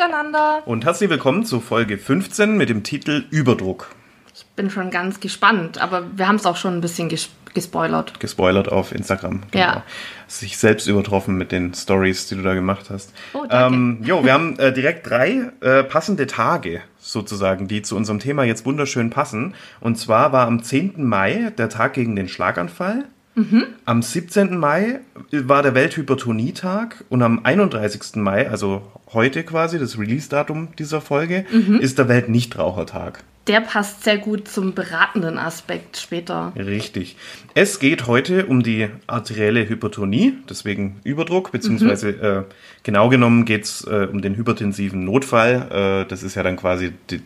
miteinander. 0.00 0.62
Und 0.64 0.84
herzlich 0.86 1.10
willkommen 1.10 1.44
zu 1.44 1.60
Folge 1.60 1.98
15 1.98 2.56
mit 2.56 2.70
dem 2.70 2.82
Titel 2.82 3.24
Überdruck. 3.30 3.90
Ich 4.34 4.46
bin 4.56 4.70
schon 4.70 4.90
ganz 4.90 5.20
gespannt, 5.20 5.78
aber 5.78 6.04
wir 6.16 6.26
haben 6.26 6.36
es 6.36 6.46
auch 6.46 6.56
schon 6.56 6.74
ein 6.74 6.80
bisschen 6.80 7.08
ges 7.10 7.28
gespoilert. 7.52 8.20
Gespoilert 8.20 8.70
auf 8.70 8.92
Instagram. 8.92 9.42
Genau. 9.50 9.64
Ja. 9.64 9.82
Sich 10.28 10.56
selbst 10.56 10.86
übertroffen 10.86 11.36
mit 11.36 11.50
den 11.50 11.74
Stories, 11.74 12.28
die 12.28 12.36
du 12.36 12.42
da 12.42 12.54
gemacht 12.54 12.86
hast. 12.90 13.12
Oh, 13.34 13.44
danke. 13.44 13.74
Ähm, 13.76 13.98
jo, 14.02 14.24
wir 14.24 14.32
haben 14.32 14.56
äh, 14.60 14.72
direkt 14.72 15.10
drei 15.10 15.50
äh, 15.60 15.82
passende 15.82 16.28
Tage 16.28 16.80
sozusagen, 16.98 17.66
die 17.66 17.82
zu 17.82 17.96
unserem 17.96 18.20
Thema 18.20 18.44
jetzt 18.44 18.64
wunderschön 18.64 19.10
passen. 19.10 19.54
Und 19.80 19.98
zwar 19.98 20.32
war 20.32 20.46
am 20.46 20.62
10. 20.62 21.04
Mai 21.04 21.52
der 21.58 21.68
Tag 21.68 21.94
gegen 21.94 22.14
den 22.14 22.28
Schlaganfall. 22.28 23.06
Mhm. 23.34 23.64
Am 23.84 24.02
17. 24.02 24.58
Mai 24.58 25.00
war 25.30 25.62
der 25.62 25.74
Welthypertonietag 25.74 27.04
und 27.08 27.22
am 27.22 27.40
31. 27.44 28.16
Mai, 28.16 28.48
also 28.48 28.82
heute 29.12 29.44
quasi, 29.44 29.78
das 29.78 29.98
Release-Datum 29.98 30.68
dieser 30.78 31.00
Folge, 31.00 31.44
Mhm. 31.52 31.76
ist 31.80 31.98
der 31.98 32.08
Weltnichtrauchertag. 32.08 33.22
Der 33.46 33.60
passt 33.62 34.04
sehr 34.04 34.18
gut 34.18 34.46
zum 34.48 34.74
beratenden 34.74 35.38
Aspekt 35.38 35.96
später. 35.96 36.52
Richtig. 36.56 37.16
Es 37.54 37.78
geht 37.80 38.06
heute 38.06 38.46
um 38.46 38.62
die 38.62 38.88
arterielle 39.06 39.68
Hypertonie, 39.68 40.34
deswegen 40.48 41.00
Überdruck, 41.04 41.50
beziehungsweise 41.50 42.10
äh, 42.10 42.42
genau 42.82 43.08
genommen 43.08 43.46
geht 43.46 43.64
es 43.64 43.82
äh, 43.84 44.06
um 44.12 44.20
den 44.20 44.36
hypertensiven 44.36 45.04
Notfall. 45.04 46.02
Äh, 46.04 46.08
das 46.08 46.22
ist 46.22 46.34
ja 46.34 46.42
dann 46.42 46.56
quasi 46.56 46.92
die 47.10 47.22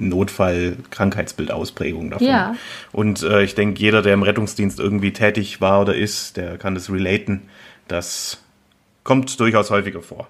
Notfall-Krankheitsbildausprägung 0.00 2.10
davon. 2.10 2.26
Ja. 2.26 2.56
Und 2.92 3.22
äh, 3.22 3.42
ich 3.42 3.54
denke, 3.54 3.80
jeder, 3.80 4.02
der 4.02 4.14
im 4.14 4.22
Rettungsdienst 4.22 4.80
irgendwie 4.80 5.12
tätig 5.12 5.60
war 5.60 5.82
oder 5.82 5.94
ist, 5.94 6.36
der 6.36 6.58
kann 6.58 6.74
das 6.74 6.90
relaten. 6.90 7.42
Das 7.88 8.42
kommt 9.04 9.38
durchaus 9.40 9.70
häufiger 9.70 10.02
vor. 10.02 10.28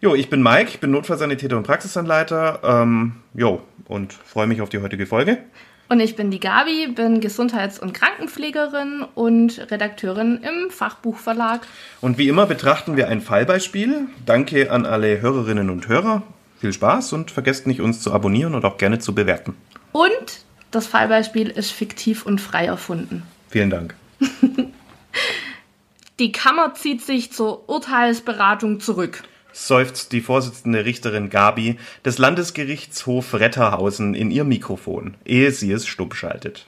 Jo, 0.00 0.14
ich 0.14 0.30
bin 0.30 0.42
Mike, 0.42 0.70
ich 0.70 0.80
bin 0.80 0.90
Notfallsanitäter 0.90 1.56
und 1.56 1.64
Praxisanleiter. 1.64 2.60
Ähm, 2.62 3.16
jo, 3.34 3.62
und 3.86 4.12
freue 4.12 4.46
mich 4.46 4.60
auf 4.60 4.68
die 4.68 4.80
heutige 4.80 5.06
Folge. 5.06 5.38
Und 5.88 6.00
ich 6.00 6.16
bin 6.16 6.30
die 6.30 6.40
Gabi, 6.40 6.88
bin 6.88 7.20
Gesundheits- 7.20 7.78
und 7.78 7.92
Krankenpflegerin 7.92 9.04
und 9.14 9.70
Redakteurin 9.70 10.40
im 10.42 10.70
Fachbuchverlag. 10.70 11.66
Und 12.00 12.16
wie 12.16 12.28
immer 12.28 12.46
betrachten 12.46 12.96
wir 12.96 13.08
ein 13.08 13.20
Fallbeispiel. 13.20 14.06
Danke 14.24 14.70
an 14.70 14.86
alle 14.86 15.20
Hörerinnen 15.20 15.68
und 15.68 15.86
Hörer. 15.86 16.22
Viel 16.64 16.72
Spaß 16.72 17.12
und 17.12 17.30
vergesst 17.30 17.66
nicht, 17.66 17.82
uns 17.82 18.00
zu 18.00 18.10
abonnieren 18.10 18.54
und 18.54 18.64
auch 18.64 18.78
gerne 18.78 18.98
zu 18.98 19.14
bewerten. 19.14 19.54
Und 19.92 20.40
das 20.70 20.86
Fallbeispiel 20.86 21.50
ist 21.50 21.72
fiktiv 21.72 22.24
und 22.24 22.40
frei 22.40 22.64
erfunden. 22.64 23.22
Vielen 23.50 23.68
Dank. 23.68 23.94
Die 26.18 26.32
Kammer 26.32 26.72
zieht 26.72 27.02
sich 27.02 27.30
zur 27.30 27.68
Urteilsberatung 27.68 28.80
zurück. 28.80 29.24
Seufzt 29.52 30.12
die 30.12 30.22
Vorsitzende 30.22 30.86
Richterin 30.86 31.28
Gabi 31.28 31.76
des 32.02 32.16
Landesgerichtshof 32.16 33.34
Retterhausen 33.34 34.14
in 34.14 34.30
ihr 34.30 34.44
Mikrofon, 34.44 35.18
ehe 35.26 35.50
sie 35.50 35.70
es 35.70 35.86
stumm 35.86 36.14
schaltet. 36.14 36.66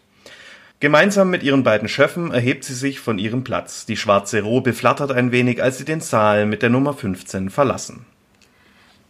Gemeinsam 0.79 1.31
mit 1.31 1.43
ihren 1.43 1.63
beiden 1.63 1.89
Schöffen 1.89 2.33
erhebt 2.33 2.65
sie 2.65 2.75
sich 2.75 3.01
von 3.01 3.19
ihrem 3.19 3.45
Platz. 3.45 3.87
Die 3.87 3.97
schwarze 3.97 4.43
Robe 4.43 4.75
flattert 4.75 5.13
ein 5.13 5.33
wenig, 5.33 5.63
als 5.63 5.79
sie 5.79 5.87
den 5.87 6.03
Saal 6.03 6.45
mit 6.45 6.61
der 6.61 6.69
Nummer 6.69 6.93
15 6.93 7.49
verlassen. 7.49 8.05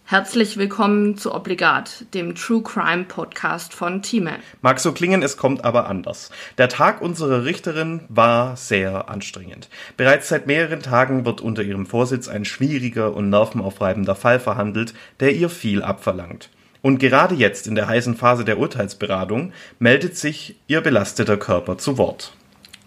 Herzlich 0.09 0.57
willkommen 0.57 1.17
zu 1.17 1.35
Obligat, 1.35 2.05
dem 2.15 2.37
True 2.37 2.63
Crime 2.63 3.07
Podcast 3.07 3.75
von 3.75 4.03
Time. 4.03 4.39
Mag 4.63 4.79
so 4.79 4.93
klingen, 4.93 5.21
es 5.25 5.37
kommt 5.37 5.65
aber 5.65 5.89
anders. 5.89 6.31
Der 6.59 6.69
Tag 6.69 7.03
unserer 7.03 7.45
Richterin 7.45 8.03
war 8.09 8.57
sehr 8.57 9.11
anstrengend. 9.11 9.69
Bereits 9.97 10.29
seit 10.29 10.47
mehreren 10.47 10.81
Tagen 10.81 11.25
wird 11.25 11.41
unter 11.41 11.65
ihrem 11.65 11.87
Vorsitz 11.87 12.29
ein 12.29 12.45
schwieriger 12.45 13.17
und 13.17 13.31
nervenaufreibender 13.31 14.15
Fall 14.15 14.39
verhandelt, 14.39 14.95
der 15.19 15.35
ihr 15.35 15.51
viel 15.51 15.83
abverlangt. 15.83 16.51
Und 16.83 16.99
gerade 16.99 17.35
jetzt 17.35 17.67
in 17.67 17.75
der 17.75 17.89
heißen 17.89 18.15
Phase 18.15 18.45
der 18.45 18.61
Urteilsberatung 18.61 19.53
meldet 19.81 20.17
sich 20.17 20.55
ihr 20.69 20.83
belasteter 20.83 21.37
Körper 21.37 21.79
zu 21.79 21.99
Wort. 21.99 22.33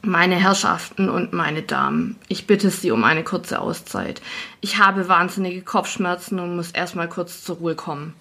Meine 0.01 0.35
Herrschaften 0.35 1.09
und 1.09 1.33
meine 1.33 1.61
Damen, 1.61 2.15
ich 2.29 2.47
bitte 2.47 2.69
Sie 2.69 2.91
um 2.91 3.03
eine 3.03 3.25
kurze 3.25 3.59
Auszeit. 3.59 4.21
Ich 4.61 4.77
habe 4.77 5.09
wahnsinnige 5.09 5.61
Kopfschmerzen 5.61 6.39
und 6.39 6.55
muss 6.55 6.71
erstmal 6.71 7.09
kurz 7.09 7.43
zur 7.43 7.57
Ruhe 7.57 7.75
kommen. 7.75 8.13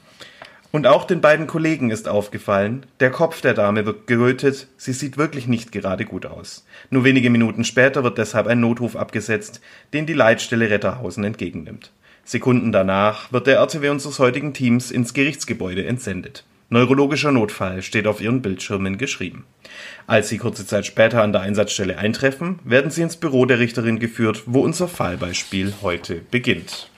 Und 0.72 0.88
auch 0.88 1.04
den 1.04 1.20
beiden 1.20 1.46
Kollegen 1.46 1.90
ist 1.90 2.08
aufgefallen, 2.08 2.84
der 2.98 3.12
Kopf 3.12 3.40
der 3.42 3.54
Dame 3.54 3.86
wird 3.86 4.08
gerötet, 4.08 4.66
sie 4.76 4.92
sieht 4.92 5.18
wirklich 5.18 5.46
nicht 5.46 5.70
gerade 5.70 6.04
gut 6.04 6.26
aus. 6.26 6.66
Nur 6.90 7.04
wenige 7.04 7.30
Minuten 7.30 7.62
später 7.64 8.02
wird 8.02 8.18
deshalb 8.18 8.48
ein 8.48 8.60
Notruf 8.60 8.96
abgesetzt, 8.96 9.60
den 9.92 10.04
die 10.04 10.14
Leitstelle 10.14 10.68
Retterhausen 10.68 11.22
entgegennimmt. 11.22 11.92
Sekunden 12.24 12.72
danach 12.72 13.32
wird 13.32 13.46
der 13.46 13.58
RTW 13.58 13.88
unseres 13.88 14.18
heutigen 14.18 14.52
Teams 14.52 14.90
ins 14.90 15.14
Gerichtsgebäude 15.14 15.86
entsendet. 15.86 16.44
Neurologischer 16.70 17.32
Notfall 17.32 17.80
steht 17.80 18.06
auf 18.06 18.20
ihren 18.20 18.42
Bildschirmen 18.42 18.98
geschrieben. 18.98 19.46
Als 20.06 20.28
sie 20.28 20.36
kurze 20.36 20.66
Zeit 20.66 20.84
später 20.84 21.22
an 21.22 21.32
der 21.32 21.40
Einsatzstelle 21.40 21.96
eintreffen, 21.96 22.58
werden 22.62 22.90
sie 22.90 23.00
ins 23.02 23.16
Büro 23.16 23.46
der 23.46 23.58
Richterin 23.58 23.98
geführt, 23.98 24.42
wo 24.44 24.60
unser 24.60 24.86
Fallbeispiel 24.86 25.72
heute 25.80 26.20
beginnt. 26.30 26.90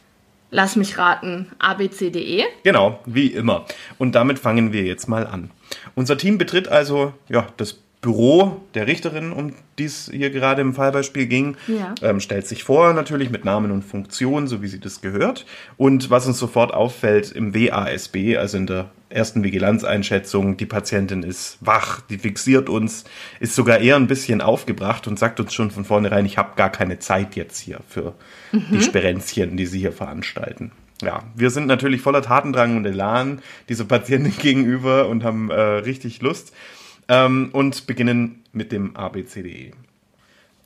Lass 0.50 0.74
mich 0.74 0.98
raten, 0.98 1.46
abcde? 1.60 2.42
Genau, 2.64 2.98
wie 3.06 3.28
immer. 3.28 3.64
Und 3.98 4.16
damit 4.16 4.40
fangen 4.40 4.72
wir 4.72 4.82
jetzt 4.82 5.08
mal 5.08 5.24
an. 5.24 5.50
Unser 5.94 6.18
Team 6.18 6.38
betritt 6.38 6.66
also 6.66 7.14
ja, 7.28 7.46
das 7.56 7.74
Büro 8.00 8.62
der 8.74 8.88
Richterin, 8.88 9.30
um 9.30 9.52
die 9.78 9.84
es 9.84 10.10
hier 10.12 10.30
gerade 10.30 10.62
im 10.62 10.74
Fallbeispiel 10.74 11.26
ging, 11.26 11.56
Ja. 11.68 11.94
ähm, 12.02 12.18
stellt 12.18 12.48
sich 12.48 12.64
vor, 12.64 12.92
natürlich 12.94 13.30
mit 13.30 13.44
Namen 13.44 13.70
und 13.70 13.82
Funktion, 13.84 14.48
so 14.48 14.62
wie 14.62 14.66
sie 14.68 14.80
das 14.80 15.00
gehört. 15.02 15.46
Und 15.76 16.10
was 16.10 16.26
uns 16.26 16.38
sofort 16.40 16.74
auffällt, 16.74 17.30
im 17.30 17.54
WASB, 17.54 18.36
also 18.36 18.56
in 18.56 18.66
der 18.66 18.90
ersten 19.10 19.42
Vigilanzeinschätzung, 19.42 20.56
die 20.56 20.66
Patientin 20.66 21.22
ist 21.22 21.58
wach, 21.60 22.00
die 22.00 22.18
fixiert 22.18 22.68
uns, 22.68 23.04
ist 23.40 23.54
sogar 23.54 23.78
eher 23.78 23.96
ein 23.96 24.06
bisschen 24.06 24.40
aufgebracht 24.40 25.06
und 25.06 25.18
sagt 25.18 25.40
uns 25.40 25.52
schon 25.52 25.70
von 25.70 25.84
vornherein, 25.84 26.24
ich 26.24 26.38
habe 26.38 26.56
gar 26.56 26.70
keine 26.70 26.98
Zeit 26.98 27.36
jetzt 27.36 27.58
hier 27.58 27.80
für 27.88 28.14
die 28.52 28.80
Sperenzchen, 28.80 29.56
die 29.56 29.66
sie 29.66 29.80
hier 29.80 29.92
veranstalten. 29.92 30.72
Ja, 31.02 31.24
wir 31.34 31.50
sind 31.50 31.66
natürlich 31.66 32.02
voller 32.02 32.22
Tatendrang 32.22 32.76
und 32.76 32.86
Elan 32.86 33.40
dieser 33.68 33.84
Patientin 33.84 34.36
gegenüber 34.38 35.08
und 35.08 35.24
haben 35.24 35.50
äh, 35.50 35.60
richtig 35.60 36.20
Lust 36.22 36.54
ähm, 37.08 37.50
und 37.52 37.86
beginnen 37.86 38.42
mit 38.52 38.72
dem 38.72 38.96
ABCDE. 38.96 39.72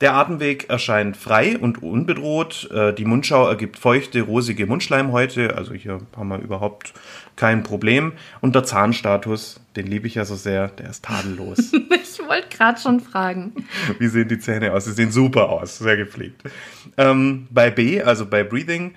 Der 0.01 0.13
Atemweg 0.13 0.69
erscheint 0.69 1.15
frei 1.15 1.57
und 1.57 1.81
unbedroht. 1.81 2.69
Äh, 2.71 2.93
Die 2.93 3.05
Mundschau 3.05 3.47
ergibt 3.47 3.79
feuchte, 3.79 4.21
rosige 4.21 4.65
Mundschleimhäute. 4.65 5.55
Also 5.55 5.73
hier 5.73 5.99
haben 6.17 6.27
wir 6.27 6.39
überhaupt 6.39 6.93
kein 7.37 7.63
Problem. 7.63 8.13
Und 8.41 8.55
der 8.55 8.63
Zahnstatus, 8.65 9.61
den 9.75 9.87
liebe 9.87 10.07
ich 10.07 10.15
ja 10.15 10.25
so 10.25 10.35
sehr, 10.35 10.67
der 10.69 10.89
ist 10.89 11.05
tadellos. 11.05 11.71
Ich 12.17 12.29
wollte 12.29 12.47
gerade 12.57 12.79
schon 12.79 13.01
fragen. 13.01 13.53
Wie 13.99 14.07
sehen 14.07 14.27
die 14.29 14.39
Zähne 14.39 14.71
aus? 14.73 14.85
Sie 14.85 14.93
sehen 14.93 15.11
super 15.11 15.49
aus, 15.49 15.77
sehr 15.77 15.95
gepflegt. 15.97 16.41
Ähm, 16.97 17.47
bei 17.51 17.69
B, 17.69 18.01
also 18.01 18.25
bei 18.25 18.43
Breathing, 18.43 18.95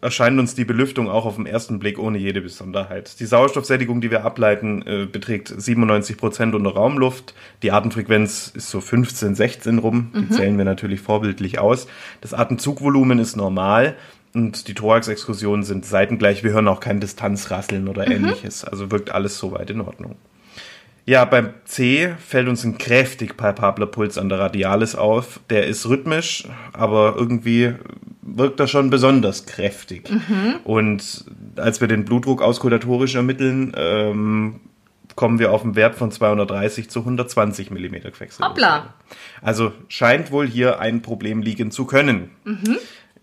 erscheint 0.00 0.38
uns 0.38 0.54
die 0.54 0.64
Belüftung 0.64 1.08
auch 1.08 1.26
auf 1.26 1.36
den 1.36 1.46
ersten 1.46 1.78
Blick 1.78 1.98
ohne 1.98 2.18
jede 2.18 2.40
Besonderheit. 2.40 3.18
Die 3.20 3.26
Sauerstoffsättigung, 3.26 4.00
die 4.00 4.10
wir 4.10 4.24
ableiten, 4.24 4.82
äh, 4.86 5.06
beträgt 5.06 5.52
97 5.56 6.16
Prozent 6.16 6.54
unter 6.54 6.70
Raumluft. 6.70 7.34
Die 7.62 7.72
Atemfrequenz 7.72 8.52
ist 8.54 8.70
so 8.70 8.80
15, 8.80 9.34
16 9.34 9.78
rum. 9.78 10.10
Die 10.14 10.28
zählen 10.30 10.58
wir 10.58 10.64
natürlich 10.64 11.00
vorbildlich 11.00 11.58
aus. 11.58 11.86
Das 12.20 12.34
Atemzugvolumen 12.34 13.18
ist 13.18 13.36
normal. 13.36 13.96
Und 14.34 14.68
die 14.68 14.74
Thorax-Exkursionen 14.74 15.64
sind 15.64 15.86
seitengleich. 15.86 16.44
Wir 16.44 16.52
hören 16.52 16.68
auch 16.68 16.80
kein 16.80 17.00
Distanzrasseln 17.00 17.88
oder 17.88 18.06
ähnliches. 18.06 18.64
Also 18.64 18.90
wirkt 18.90 19.10
alles 19.10 19.38
soweit 19.38 19.70
in 19.70 19.80
Ordnung. 19.80 20.16
Ja, 21.06 21.24
beim 21.24 21.50
C 21.64 22.14
fällt 22.18 22.48
uns 22.48 22.64
ein 22.64 22.78
kräftig 22.78 23.36
palpabler 23.36 23.86
Puls 23.86 24.18
an 24.18 24.28
der 24.28 24.40
Radialis 24.40 24.96
auf. 24.96 25.38
Der 25.48 25.66
ist 25.66 25.88
rhythmisch, 25.88 26.48
aber 26.72 27.14
irgendwie 27.16 27.74
wirkt 28.36 28.60
er 28.60 28.68
schon 28.68 28.90
besonders 28.90 29.46
kräftig. 29.46 30.10
Und 30.64 31.24
als 31.56 31.80
wir 31.80 31.88
den 31.88 32.04
Blutdruck 32.04 32.42
auskultatorisch 32.42 33.14
ermitteln, 33.14 33.72
ähm, 33.76 34.60
kommen 35.14 35.38
wir 35.38 35.52
auf 35.52 35.64
einen 35.64 35.74
Wert 35.76 35.94
von 35.94 36.10
230 36.10 36.90
zu 36.90 37.00
120 37.00 37.70
Millimeter 37.70 38.10
Quecksilber. 38.10 38.50
Hoppla. 38.50 38.94
Also 39.40 39.72
scheint 39.88 40.30
wohl 40.30 40.46
hier 40.46 40.78
ein 40.78 41.00
Problem 41.02 41.40
liegen 41.42 41.70
zu 41.70 41.86
können. 41.86 42.30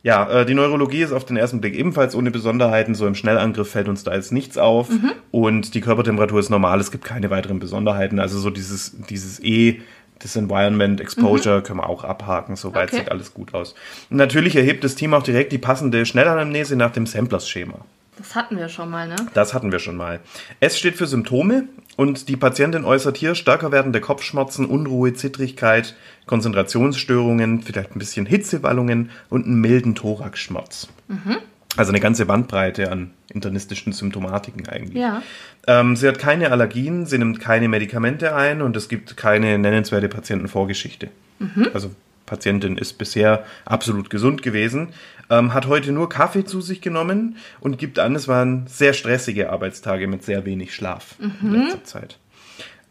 Ja, 0.01 0.30
äh, 0.30 0.45
die 0.45 0.54
Neurologie 0.54 1.01
ist 1.01 1.13
auf 1.13 1.24
den 1.24 1.38
ersten 1.38 1.62
Blick 1.62 1.75
ebenfalls 1.75 2.13
ohne 2.15 2.30
Besonderheiten. 2.30 2.94
So 2.94 3.07
im 3.07 3.15
Schnellangriff 3.15 3.69
fällt 3.71 3.88
uns 3.88 4.04
da 4.04 4.13
jetzt 4.13 4.33
nichts 4.33 4.57
auf. 4.57 4.89
Und 5.31 5.75
die 5.75 5.81
Körpertemperatur 5.81 6.39
ist 6.39 6.50
normal. 6.50 6.80
Es 6.81 6.92
gibt 6.92 7.06
keine 7.06 7.30
weiteren 7.30 7.60
Besonderheiten. 7.60 8.19
Also 8.19 8.39
so 8.39 8.50
dieses, 8.50 8.98
dieses 9.10 9.42
E, 9.42 9.81
das 10.23 10.35
Environment 10.35 10.99
Exposure 11.01 11.61
können 11.61 11.79
wir 11.79 11.89
auch 11.89 12.03
abhaken. 12.03 12.55
Soweit 12.55 12.89
Okay. 12.89 12.97
sieht 12.99 13.11
alles 13.11 13.33
gut 13.33 13.53
aus. 13.53 13.75
Und 14.09 14.17
natürlich 14.17 14.55
erhebt 14.55 14.83
das 14.83 14.95
Team 14.95 15.13
auch 15.13 15.23
direkt 15.23 15.51
die 15.51 15.57
passende 15.57 16.05
Schnellanamnese 16.05 16.75
nach 16.75 16.91
dem 16.91 17.05
Samplers-Schema. 17.05 17.79
Das 18.17 18.35
hatten 18.35 18.57
wir 18.57 18.69
schon 18.69 18.91
mal, 18.91 19.07
ne? 19.07 19.15
Das 19.33 19.53
hatten 19.55 19.71
wir 19.71 19.79
schon 19.79 19.97
mal. 19.97 20.19
S 20.59 20.77
steht 20.77 20.95
für 20.95 21.07
Symptome 21.07 21.63
und 21.97 22.29
die 22.29 22.37
Patientin 22.37 22.85
äußert 22.85 23.17
hier 23.17 23.33
stärker 23.33 23.71
werdende 23.71 24.01
Kopfschmerzen, 24.01 24.65
Unruhe, 24.67 25.13
Zittrigkeit, 25.13 25.95
Konzentrationsstörungen, 26.27 27.63
vielleicht 27.63 27.95
ein 27.95 27.99
bisschen 27.99 28.25
Hitzewallungen 28.25 29.09
und 29.29 29.45
einen 29.45 29.59
milden 29.59 29.95
Thoraxschmerz. 29.95 30.87
Also 31.75 31.91
eine 31.91 31.99
ganze 31.99 32.25
Bandbreite 32.25 32.91
an 32.91 33.11
internistischen 33.33 33.93
Symptomatiken 33.93 34.67
eigentlich. 34.67 35.01
Ja. 35.01 35.23
Ähm, 35.65 35.95
sie 35.95 36.07
hat 36.07 36.19
keine 36.19 36.51
Allergien, 36.51 37.05
sie 37.07 37.17
nimmt 37.17 37.39
keine 37.39 37.67
Medikamente 37.67 38.35
ein 38.35 38.61
und 38.61 38.75
es 38.77 38.89
gibt 38.89 39.17
keine 39.17 39.57
nennenswerte 39.57 40.07
Patientenvorgeschichte. 40.09 41.09
Also 41.73 41.91
Patientin 42.25 42.77
ist 42.77 42.93
bisher 42.97 43.43
absolut 43.65 44.09
gesund 44.09 44.43
gewesen, 44.43 44.89
ähm, 45.29 45.53
hat 45.53 45.67
heute 45.67 45.91
nur 45.91 46.07
Kaffee 46.09 46.45
zu 46.45 46.61
sich 46.61 46.79
genommen 46.79 47.37
und 47.59 47.77
gibt 47.77 47.99
an, 47.99 48.15
es 48.15 48.27
waren 48.27 48.65
sehr 48.67 48.93
stressige 48.93 49.49
Arbeitstage 49.51 50.07
mit 50.07 50.23
sehr 50.23 50.45
wenig 50.45 50.73
Schlaf 50.73 51.15
in 51.41 51.51
letzter 51.53 51.83
Zeit. 51.83 52.17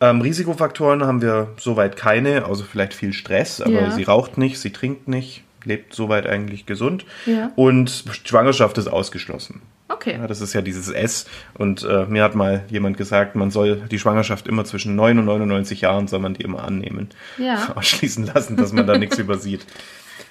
Ähm, 0.00 0.20
Risikofaktoren 0.20 1.04
haben 1.04 1.22
wir 1.22 1.48
soweit 1.58 1.96
keine, 1.96 2.44
außer 2.46 2.64
vielleicht 2.64 2.92
viel 2.92 3.12
Stress, 3.12 3.60
aber 3.60 3.72
Ja. 3.82 3.90
sie 3.92 4.02
raucht 4.02 4.36
nicht, 4.36 4.58
sie 4.58 4.70
trinkt 4.70 5.06
nicht, 5.08 5.44
lebt 5.64 5.94
soweit 5.94 6.26
eigentlich 6.26 6.66
gesund 6.66 7.04
Ja. 7.26 7.52
und 7.56 8.04
Schwangerschaft 8.24 8.78
ist 8.78 8.88
ausgeschlossen. 8.88 9.62
Okay. 9.88 10.14
Ja, 10.18 10.26
das 10.26 10.40
ist 10.40 10.54
ja 10.54 10.62
dieses 10.62 10.88
S. 10.88 11.26
Und 11.54 11.84
äh, 11.84 12.06
mir 12.06 12.24
hat 12.24 12.34
mal 12.34 12.64
jemand 12.70 12.96
gesagt, 12.96 13.36
man 13.36 13.50
soll 13.50 13.76
die 13.90 13.98
Schwangerschaft 13.98 14.48
immer 14.48 14.64
zwischen 14.64 14.96
9 14.96 15.18
und 15.18 15.26
99 15.26 15.82
Jahren 15.82 16.08
soll 16.08 16.20
man 16.20 16.34
die 16.34 16.42
immer 16.42 16.64
annehmen. 16.64 17.10
Ja. 17.38 17.72
Ausschließen 17.76 18.26
lassen, 18.26 18.56
dass 18.56 18.72
man 18.72 18.86
da 18.86 18.96
nichts 18.96 19.18
übersieht. 19.18 19.66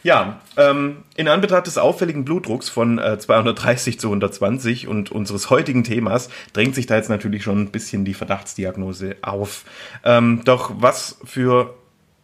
Ja, 0.03 0.39
ähm, 0.57 1.03
in 1.15 1.27
Anbetracht 1.27 1.67
des 1.67 1.77
auffälligen 1.77 2.25
Blutdrucks 2.25 2.69
von 2.69 2.97
äh, 2.97 3.19
230 3.19 3.99
zu 3.99 4.07
120 4.07 4.87
und 4.87 5.11
unseres 5.11 5.51
heutigen 5.51 5.83
Themas 5.83 6.29
drängt 6.53 6.73
sich 6.73 6.87
da 6.87 6.95
jetzt 6.95 7.09
natürlich 7.09 7.43
schon 7.43 7.61
ein 7.61 7.71
bisschen 7.71 8.03
die 8.03 8.15
Verdachtsdiagnose 8.15 9.17
auf. 9.21 9.63
Ähm, 10.03 10.41
doch 10.43 10.71
was 10.79 11.19
für 11.23 11.75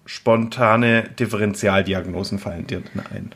spontane 0.08 1.04
Differentialdiagnosen 1.20 2.40
fallen 2.40 2.66
dir 2.66 2.82
denn 2.82 3.04
ein? 3.14 3.32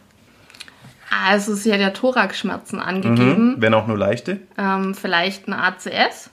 Also 1.25 1.53
sie 1.53 1.71
hat 1.71 1.81
ja 1.81 1.91
Thoraxschmerzen 1.91 2.79
angegeben. 2.79 3.56
Wenn 3.59 3.73
auch 3.73 3.85
nur 3.85 3.97
leichte? 3.97 4.39
Ähm, 4.57 4.95
vielleicht 4.95 5.47
ein 5.47 5.53
ACS, 5.53 6.31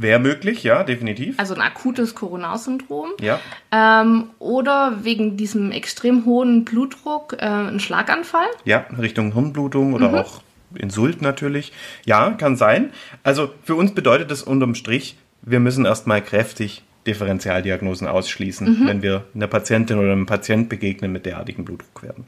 Wäre 0.00 0.20
möglich, 0.20 0.62
ja, 0.62 0.84
definitiv. 0.84 1.38
also 1.40 1.54
ein 1.54 1.60
akutes 1.60 2.14
Koronarsyndrom. 2.14 3.08
Ja. 3.20 3.40
Ähm, 3.72 4.30
oder 4.38 4.98
wegen 5.02 5.36
diesem 5.36 5.72
extrem 5.72 6.24
hohen 6.24 6.64
Blutdruck 6.64 7.34
äh, 7.40 7.44
ein 7.44 7.80
Schlaganfall. 7.80 8.46
Ja, 8.64 8.86
Richtung 8.96 9.32
Hirnblutung 9.32 9.94
oder 9.94 10.14
auch 10.20 10.40
Insult 10.76 11.20
natürlich. 11.20 11.72
Ja, 12.04 12.30
kann 12.30 12.56
sein. 12.56 12.92
Also 13.24 13.50
für 13.64 13.74
uns 13.74 13.92
bedeutet 13.92 14.30
das 14.30 14.42
unterm 14.42 14.76
Strich, 14.76 15.16
wir 15.42 15.58
müssen 15.58 15.84
erstmal 15.84 16.22
kräftig 16.22 16.84
Differentialdiagnosen 17.06 18.06
ausschließen, 18.06 18.86
wenn 18.86 19.02
wir 19.02 19.24
einer 19.34 19.46
Patientin 19.46 19.98
oder 19.98 20.12
einem 20.12 20.26
Patient 20.26 20.68
begegnen 20.68 21.10
mit 21.12 21.24
derartigen 21.24 21.64
Blutdruckwerten. 21.64 22.24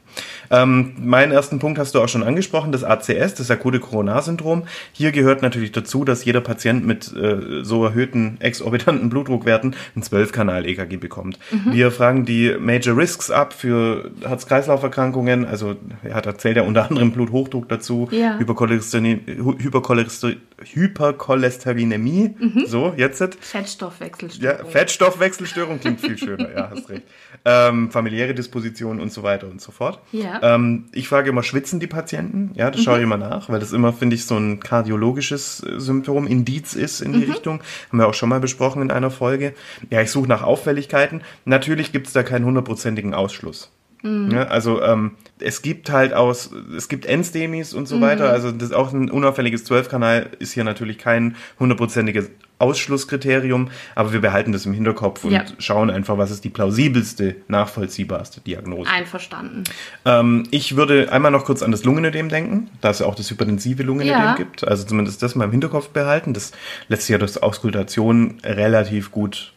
Ähm, 0.49 0.93
meinen 0.99 1.31
ersten 1.31 1.59
Punkt 1.59 1.77
hast 1.77 1.93
du 1.93 2.01
auch 2.01 2.09
schon 2.09 2.23
angesprochen, 2.23 2.71
das 2.71 2.83
ACS, 2.83 3.35
das 3.35 3.51
akute 3.51 3.79
Koronarsyndrom. 3.79 4.63
Hier 4.91 5.11
gehört 5.11 5.41
natürlich 5.43 5.71
dazu, 5.71 6.03
dass 6.03 6.25
jeder 6.25 6.41
Patient 6.41 6.85
mit 6.85 7.13
äh, 7.15 7.63
so 7.63 7.85
erhöhten 7.85 8.37
exorbitanten 8.39 9.09
Blutdruckwerten 9.09 9.75
ein 9.95 10.01
12-Kanal-EKG 10.01 10.97
bekommt. 10.97 11.37
Wir 11.65 11.91
fragen 11.91 12.25
die 12.25 12.55
Major 12.59 12.97
Risks 12.97 13.29
ab 13.29 13.53
für 13.53 14.09
Herz-Kreislauf-Erkrankungen, 14.21 15.45
also 15.45 15.75
er 16.03 16.15
hat 16.15 16.25
erzählt 16.25 16.57
ja 16.57 16.63
unter 16.63 16.89
anderem 16.89 17.11
Bluthochdruck 17.11 17.69
dazu, 17.69 18.07
Ja. 18.11 18.37
Hypercholesterin, 18.39 19.21
Hypercholester, 19.59 20.31
Hypercholesterinämie, 20.73 22.35
so, 22.65 22.93
jetzt. 22.97 23.21
Fettstoffwechselstörung. 23.41 24.57
Ja, 24.59 24.60
Fettstoffwechselstörung 24.65 25.79
klingt 25.79 26.01
viel 26.01 26.17
schöner, 26.17 26.51
ja, 26.53 26.69
hast 26.69 26.89
recht. 26.89 27.03
Ähm, 27.45 27.91
familiäre 27.91 28.33
Disposition 28.33 28.99
und 28.99 29.11
so 29.11 29.23
weiter 29.23 29.47
und 29.47 29.61
so 29.61 29.71
fort. 29.71 29.99
Ja. 30.11 30.39
Ähm, 30.55 30.85
ich 30.93 31.07
frage 31.07 31.29
immer, 31.29 31.43
schwitzen 31.43 31.79
die 31.79 31.87
Patienten? 31.87 32.51
Ja, 32.55 32.71
das 32.71 32.83
schaue 32.83 32.97
ich 32.97 33.03
immer 33.03 33.17
nach, 33.17 33.49
weil 33.49 33.59
das 33.59 33.73
immer, 33.73 33.93
finde 33.93 34.15
ich, 34.15 34.25
so 34.25 34.37
ein 34.37 34.59
kardiologisches 34.59 35.63
äh, 35.63 35.79
Symptom, 35.79 36.27
Indiz 36.27 36.73
ist 36.73 37.01
in 37.01 37.13
die 37.13 37.23
Richtung. 37.23 37.61
Haben 37.89 37.97
wir 37.97 38.07
auch 38.07 38.13
schon 38.13 38.29
mal 38.29 38.39
besprochen 38.39 38.81
in 38.81 38.91
einer 38.91 39.11
Folge. 39.11 39.53
Ja, 39.89 40.01
ich 40.01 40.11
suche 40.11 40.27
nach 40.27 40.43
Auffälligkeiten. 40.43 41.21
Natürlich 41.45 41.91
gibt 41.91 42.07
es 42.07 42.13
da 42.13 42.23
keinen 42.23 42.45
hundertprozentigen 42.45 43.13
Ausschluss. 43.13 43.71
Ja, 44.03 44.43
also 44.47 44.81
ähm, 44.81 45.11
es 45.39 45.61
gibt 45.61 45.91
halt 45.91 46.13
aus, 46.13 46.49
es 46.75 46.87
gibt 46.89 47.05
Endstemis 47.05 47.73
und 47.73 47.87
so 47.87 48.01
weiter, 48.01 48.31
also 48.31 48.51
das 48.51 48.71
auch 48.71 48.91
ein 48.93 49.11
unauffälliges 49.11 49.63
Zwölfkanal 49.63 50.29
ist 50.39 50.53
hier 50.53 50.63
natürlich 50.63 50.97
kein 50.97 51.35
hundertprozentiges 51.59 52.31
Ausschlusskriterium, 52.57 53.69
aber 53.95 54.13
wir 54.13 54.21
behalten 54.21 54.51
das 54.51 54.65
im 54.65 54.73
Hinterkopf 54.73 55.23
und 55.23 55.31
Ja. 55.31 55.43
schauen 55.59 55.89
einfach, 55.89 56.17
was 56.17 56.31
ist 56.31 56.43
die 56.43 56.49
plausibelste, 56.49 57.35
nachvollziehbarste 57.47 58.41
Diagnose. 58.41 58.89
Einverstanden. 58.89 59.63
Ähm, 60.05 60.43
ich 60.51 60.75
würde 60.75 61.11
einmal 61.11 61.31
noch 61.31 61.45
kurz 61.45 61.63
an 61.63 61.71
das 61.71 61.83
Lungenödem 61.83 62.29
denken, 62.29 62.69
da 62.81 62.89
es 62.91 62.99
ja 62.99 63.05
auch 63.05 63.15
das 63.15 63.29
hypertensive 63.29 63.83
Lungenödem 63.83 64.13
Ja. 64.21 64.35
gibt. 64.35 64.67
Also 64.67 64.83
zumindest 64.85 65.21
das 65.23 65.35
mal 65.35 65.45
im 65.45 65.51
Hinterkopf 65.51 65.89
behalten. 65.89 66.33
Das 66.33 66.51
lässt 66.87 67.03
sich 67.03 67.09
ja 67.11 67.17
durch 67.17 67.41
Auskultation 67.41 68.37
relativ 68.43 69.11
gut, 69.11 69.53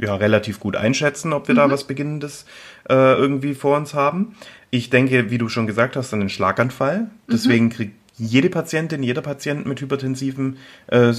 ja, 0.00 0.14
relativ 0.16 0.60
gut 0.60 0.76
einschätzen, 0.76 1.32
ob 1.32 1.48
wir 1.48 1.54
da 1.54 1.70
was 1.70 1.84
Beginnendes 1.84 2.46
äh, 2.88 2.94
irgendwie 2.94 3.54
vor 3.54 3.76
uns 3.76 3.94
haben. 3.94 4.34
Ich 4.70 4.90
denke, 4.90 5.30
wie 5.30 5.38
du 5.38 5.48
schon 5.48 5.66
gesagt 5.66 5.96
hast, 5.96 6.12
an 6.12 6.20
den 6.20 6.28
Schlaganfall. 6.28 7.08
Deswegen 7.30 7.70
kriegt 7.70 7.94
jede 8.16 8.48
Patientin, 8.50 9.02
jeder 9.02 9.22
Patient 9.22 9.66
mit 9.66 9.80
hypertensiven 9.80 10.56
äh, 10.88 11.12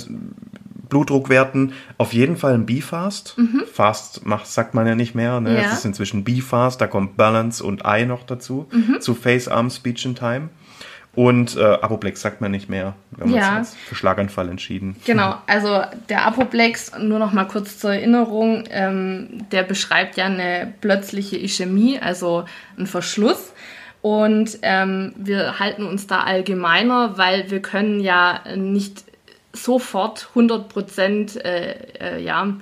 Blutdruckwerten 0.89 1.73
auf 1.97 2.13
jeden 2.13 2.37
Fall 2.37 2.53
ein 2.53 2.65
B-Fast. 2.65 3.37
Fast 3.71 4.25
macht, 4.25 4.47
sagt 4.47 4.73
man 4.73 4.87
ja 4.87 4.95
nicht 4.95 5.15
mehr. 5.15 5.39
Ne? 5.41 5.55
Ja. 5.55 5.69
Es 5.69 5.79
ist 5.79 5.85
inzwischen 5.85 6.23
B-Fast, 6.23 6.79
da 6.79 6.87
kommt 6.87 7.17
Balance 7.17 7.63
und 7.63 7.83
I 7.85 8.05
noch 8.05 8.23
dazu. 8.23 8.67
Zu 8.99 9.15
Face, 9.15 9.47
Arm, 9.47 9.69
Speech 9.69 10.05
and 10.05 10.17
Time. 10.17 10.49
Und 11.15 11.55
äh, 11.55 11.61
Apoplex 11.63 12.21
sagt 12.21 12.41
man 12.41 12.51
nicht 12.51 12.69
mehr. 12.69 12.95
Wir 13.11 13.23
haben 13.25 13.33
Ja. 13.33 13.57
uns 13.59 13.71
jetzt 13.73 13.81
für 13.87 13.95
Schlaganfall 13.95 14.49
entschieden. 14.49 14.95
Genau, 15.05 15.35
also 15.47 15.81
der 16.09 16.25
Apoplex, 16.27 16.91
nur 16.99 17.19
noch 17.19 17.31
mal 17.31 17.45
kurz 17.45 17.79
zur 17.79 17.93
Erinnerung, 17.93 18.65
ähm, 18.69 19.45
der 19.51 19.63
beschreibt 19.63 20.17
ja 20.17 20.25
eine 20.25 20.73
plötzliche 20.81 21.37
Ischämie, 21.37 21.99
also 21.99 22.45
einen 22.77 22.87
Verschluss. 22.87 23.53
Und 24.01 24.59
ähm, 24.61 25.13
wir 25.17 25.57
halten 25.59 25.85
uns 25.85 26.05
da 26.05 26.19
allgemeiner, 26.21 27.17
weil 27.17 27.49
wir 27.49 27.61
können 27.61 27.99
ja 28.01 28.41
nicht 28.55 29.03
sofort 29.51 30.27
100 30.29 30.69
Prozent 30.69 31.43
äh, 31.43 31.71
äh, 31.99 32.21
ja, 32.21 32.53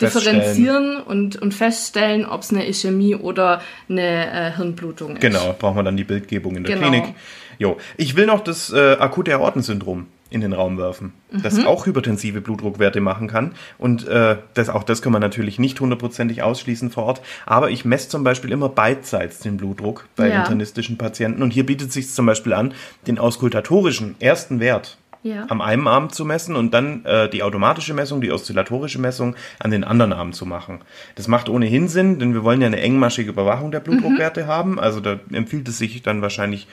differenzieren 0.00 1.00
und, 1.00 1.36
und 1.40 1.54
feststellen, 1.54 2.26
ob 2.26 2.42
es 2.42 2.50
eine 2.50 2.66
Ischämie 2.68 3.14
oder 3.14 3.62
eine 3.88 4.50
äh, 4.50 4.56
Hirnblutung 4.56 5.12
ist. 5.12 5.20
Genau, 5.20 5.54
brauchen 5.58 5.76
wir 5.76 5.82
dann 5.82 5.96
die 5.96 6.04
Bildgebung 6.04 6.56
in 6.56 6.64
der 6.64 6.74
Genau. 6.74 6.88
Klinik. 6.90 7.14
Jo, 7.60 7.76
ich 7.98 8.16
will 8.16 8.24
noch 8.24 8.40
das 8.42 8.72
äh, 8.72 8.96
akute 8.98 9.34
Aortensyndrom 9.34 10.06
in 10.30 10.40
den 10.40 10.52
Raum 10.54 10.78
werfen, 10.78 11.12
das 11.42 11.62
auch 11.66 11.84
hypertensive 11.86 12.40
Blutdruckwerte 12.40 13.00
machen 13.02 13.28
kann. 13.28 13.52
Und 13.78 14.08
äh, 14.08 14.36
das, 14.54 14.70
auch 14.70 14.82
das 14.84 15.02
kann 15.02 15.12
man 15.12 15.20
natürlich 15.20 15.58
nicht 15.58 15.78
hundertprozentig 15.80 16.42
ausschließen 16.42 16.90
vor 16.90 17.04
Ort. 17.04 17.20
Aber 17.44 17.68
ich 17.70 17.84
messe 17.84 18.08
zum 18.08 18.24
Beispiel 18.24 18.50
immer 18.52 18.68
beidseits 18.70 19.40
den 19.40 19.58
Blutdruck 19.58 20.06
bei 20.16 20.28
Ja. 20.30 20.38
internistischen 20.38 20.96
Patienten. 20.96 21.42
Und 21.42 21.52
hier 21.52 21.66
bietet 21.66 21.88
es 21.88 21.94
sich 21.94 22.10
zum 22.10 22.24
Beispiel 22.26 22.54
an, 22.54 22.72
den 23.06 23.18
auskultatorischen 23.18 24.14
ersten 24.20 24.58
Wert 24.60 24.96
Ja. 25.22 25.44
am 25.50 25.60
einen 25.60 25.86
Arm 25.88 26.10
zu 26.10 26.24
messen 26.24 26.54
und 26.56 26.72
dann 26.72 27.04
äh, 27.04 27.28
die 27.28 27.42
automatische 27.42 27.92
Messung, 27.92 28.20
die 28.22 28.30
oszillatorische 28.32 29.00
Messung 29.00 29.34
an 29.58 29.70
den 29.72 29.84
anderen 29.84 30.12
Arm 30.14 30.32
zu 30.32 30.46
machen. 30.46 30.80
Das 31.16 31.26
macht 31.28 31.48
ohnehin 31.50 31.88
Sinn, 31.88 32.18
denn 32.20 32.32
wir 32.34 32.42
wollen 32.44 32.60
ja 32.62 32.68
eine 32.68 32.80
engmaschige 32.80 33.30
Überwachung 33.30 33.70
der 33.72 33.80
Blutdruckwerte 33.80 34.46
haben. 34.46 34.78
Also 34.78 35.00
da 35.00 35.18
empfiehlt 35.32 35.68
es 35.68 35.76
sich 35.78 36.00
dann 36.02 36.22
wahrscheinlich 36.22 36.68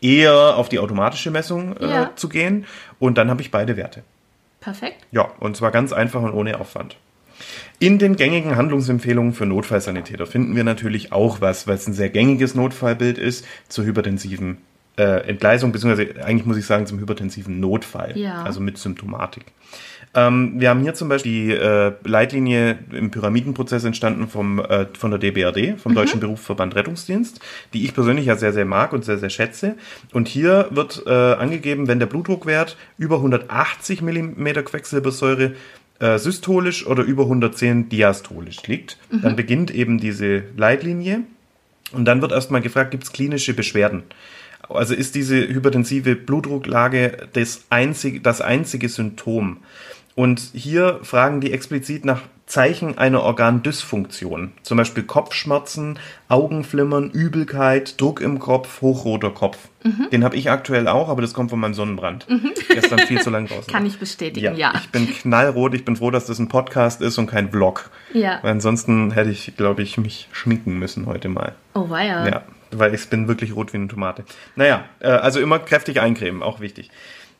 eher 0.00 0.56
auf 0.56 0.68
die 0.68 0.78
automatische 0.78 1.30
Messung 1.30 1.76
äh, 1.76 1.88
Ja. 1.88 2.10
zu 2.16 2.28
gehen. 2.28 2.66
Und 2.98 3.18
dann 3.18 3.30
habe 3.30 3.42
ich 3.42 3.50
beide 3.50 3.76
Werte. 3.76 4.02
Perfekt. 4.60 5.04
Ja, 5.12 5.30
und 5.40 5.56
zwar 5.56 5.70
ganz 5.70 5.92
einfach 5.92 6.22
und 6.22 6.32
ohne 6.32 6.58
Aufwand. 6.60 6.96
In 7.78 7.98
den 7.98 8.16
gängigen 8.16 8.56
Handlungsempfehlungen 8.56 9.34
für 9.34 9.44
Notfallsanitäter 9.44 10.26
finden 10.26 10.56
wir 10.56 10.64
natürlich 10.64 11.12
auch 11.12 11.40
was, 11.42 11.66
weil 11.68 11.74
es 11.74 11.86
ein 11.86 11.92
sehr 11.92 12.08
gängiges 12.08 12.54
Notfallbild 12.54 13.18
ist, 13.18 13.44
zur 13.68 13.84
hypertensiven 13.84 14.58
äh, 14.96 15.28
Entgleisung, 15.28 15.72
beziehungsweise 15.72 16.24
eigentlich 16.24 16.46
muss 16.46 16.56
ich 16.56 16.64
sagen 16.64 16.86
zum 16.86 16.98
hypertensiven 16.98 17.60
Notfall, 17.60 18.16
Ja. 18.16 18.42
also 18.44 18.60
mit 18.60 18.78
Symptomatik. 18.78 19.44
Ähm, 20.16 20.54
wir 20.58 20.70
haben 20.70 20.80
hier 20.80 20.94
zum 20.94 21.10
Beispiel 21.10 21.32
die 21.32 21.52
äh, 21.52 21.92
Leitlinie 22.04 22.78
im 22.90 23.10
Pyramidenprozess 23.10 23.84
entstanden 23.84 24.28
vom, 24.28 24.58
äh, 24.58 24.86
von 24.98 25.10
der 25.10 25.20
DBRD, 25.20 25.78
vom 25.78 25.94
Deutschen 25.94 26.20
Berufsverband 26.20 26.74
Rettungsdienst, 26.74 27.38
die 27.74 27.84
ich 27.84 27.94
persönlich 27.94 28.24
ja 28.24 28.36
sehr, 28.36 28.54
sehr 28.54 28.64
mag 28.64 28.94
und 28.94 29.04
sehr, 29.04 29.18
sehr 29.18 29.28
schätze. 29.28 29.76
Und 30.14 30.26
hier 30.26 30.68
wird 30.70 31.02
äh, 31.06 31.10
angegeben, 31.10 31.86
wenn 31.86 31.98
der 31.98 32.06
Blutdruckwert 32.06 32.78
über 32.96 33.16
180 33.16 34.00
Millimeter 34.00 34.62
Quecksilbersäure 34.62 35.52
äh, 35.98 36.18
systolisch 36.18 36.86
oder 36.86 37.02
über 37.02 37.24
110 37.24 37.90
diastolisch 37.90 38.66
liegt, 38.66 38.98
dann 39.10 39.36
beginnt 39.36 39.70
eben 39.70 39.98
diese 39.98 40.44
Leitlinie. 40.56 41.24
Und 41.92 42.04
dann 42.06 42.20
wird 42.20 42.32
erstmal 42.32 42.60
gefragt, 42.60 42.90
gibt 42.90 43.04
es 43.04 43.12
klinische 43.12 43.54
Beschwerden? 43.54 44.02
Also 44.68 44.94
ist 44.94 45.14
diese 45.14 45.36
hypertensive 45.36 46.16
Blutdrucklage 46.16 47.28
das 47.32 47.64
einzige, 47.70 48.20
das 48.20 48.40
einzige 48.40 48.88
Symptom? 48.88 49.58
Und 50.16 50.40
hier 50.54 50.98
fragen 51.02 51.40
die 51.40 51.52
explizit 51.52 52.04
nach 52.04 52.22
Zeichen 52.46 52.96
einer 52.96 53.22
Organdysfunktion. 53.22 54.52
Zum 54.62 54.78
Beispiel 54.78 55.02
Kopfschmerzen, 55.02 55.98
Augenflimmern, 56.28 57.10
Übelkeit, 57.10 58.00
Druck 58.00 58.20
im 58.20 58.38
Kopf, 58.38 58.80
hochroter 58.80 59.30
Kopf. 59.30 59.58
Den 60.10 60.24
habe 60.24 60.36
ich 60.36 60.50
aktuell 60.50 60.88
auch, 60.88 61.08
aber 61.08 61.22
das 61.22 61.34
kommt 61.34 61.50
von 61.50 61.60
meinem 61.60 61.74
Sonnenbrand. 61.74 62.26
Gestern 62.68 63.00
viel 63.00 63.20
zu 63.20 63.30
lang 63.30 63.46
draußen. 63.46 63.66
Kann 63.72 63.84
ich 63.84 63.98
bestätigen, 63.98 64.56
ja, 64.56 64.72
ja. 64.72 64.80
Ich 64.80 64.90
bin 64.90 65.06
knallrot. 65.06 65.74
Ich 65.74 65.84
bin 65.84 65.96
froh, 65.96 66.10
dass 66.10 66.26
das 66.26 66.38
ein 66.38 66.48
Podcast 66.48 67.02
ist 67.02 67.18
und 67.18 67.26
kein 67.26 67.50
Vlog. 67.50 67.90
Ja. 68.12 68.38
Weil 68.42 68.52
ansonsten 68.52 69.10
hätte 69.10 69.30
ich, 69.30 69.56
glaube 69.56 69.82
ich, 69.82 69.98
mich 69.98 70.28
schminken 70.32 70.78
müssen 70.78 71.06
heute 71.06 71.28
mal. 71.28 71.54
Oh, 71.74 71.90
weia. 71.90 72.26
Ja, 72.28 72.42
weil 72.70 72.94
ich 72.94 73.08
bin 73.08 73.28
wirklich 73.28 73.54
rot 73.54 73.72
wie 73.72 73.78
eine 73.78 73.88
Tomate. 73.88 74.24
Naja, 74.54 74.84
äh, 75.00 75.08
also 75.08 75.40
immer 75.40 75.58
kräftig 75.58 76.00
eincremen, 76.00 76.42
auch 76.42 76.60
wichtig. 76.60 76.90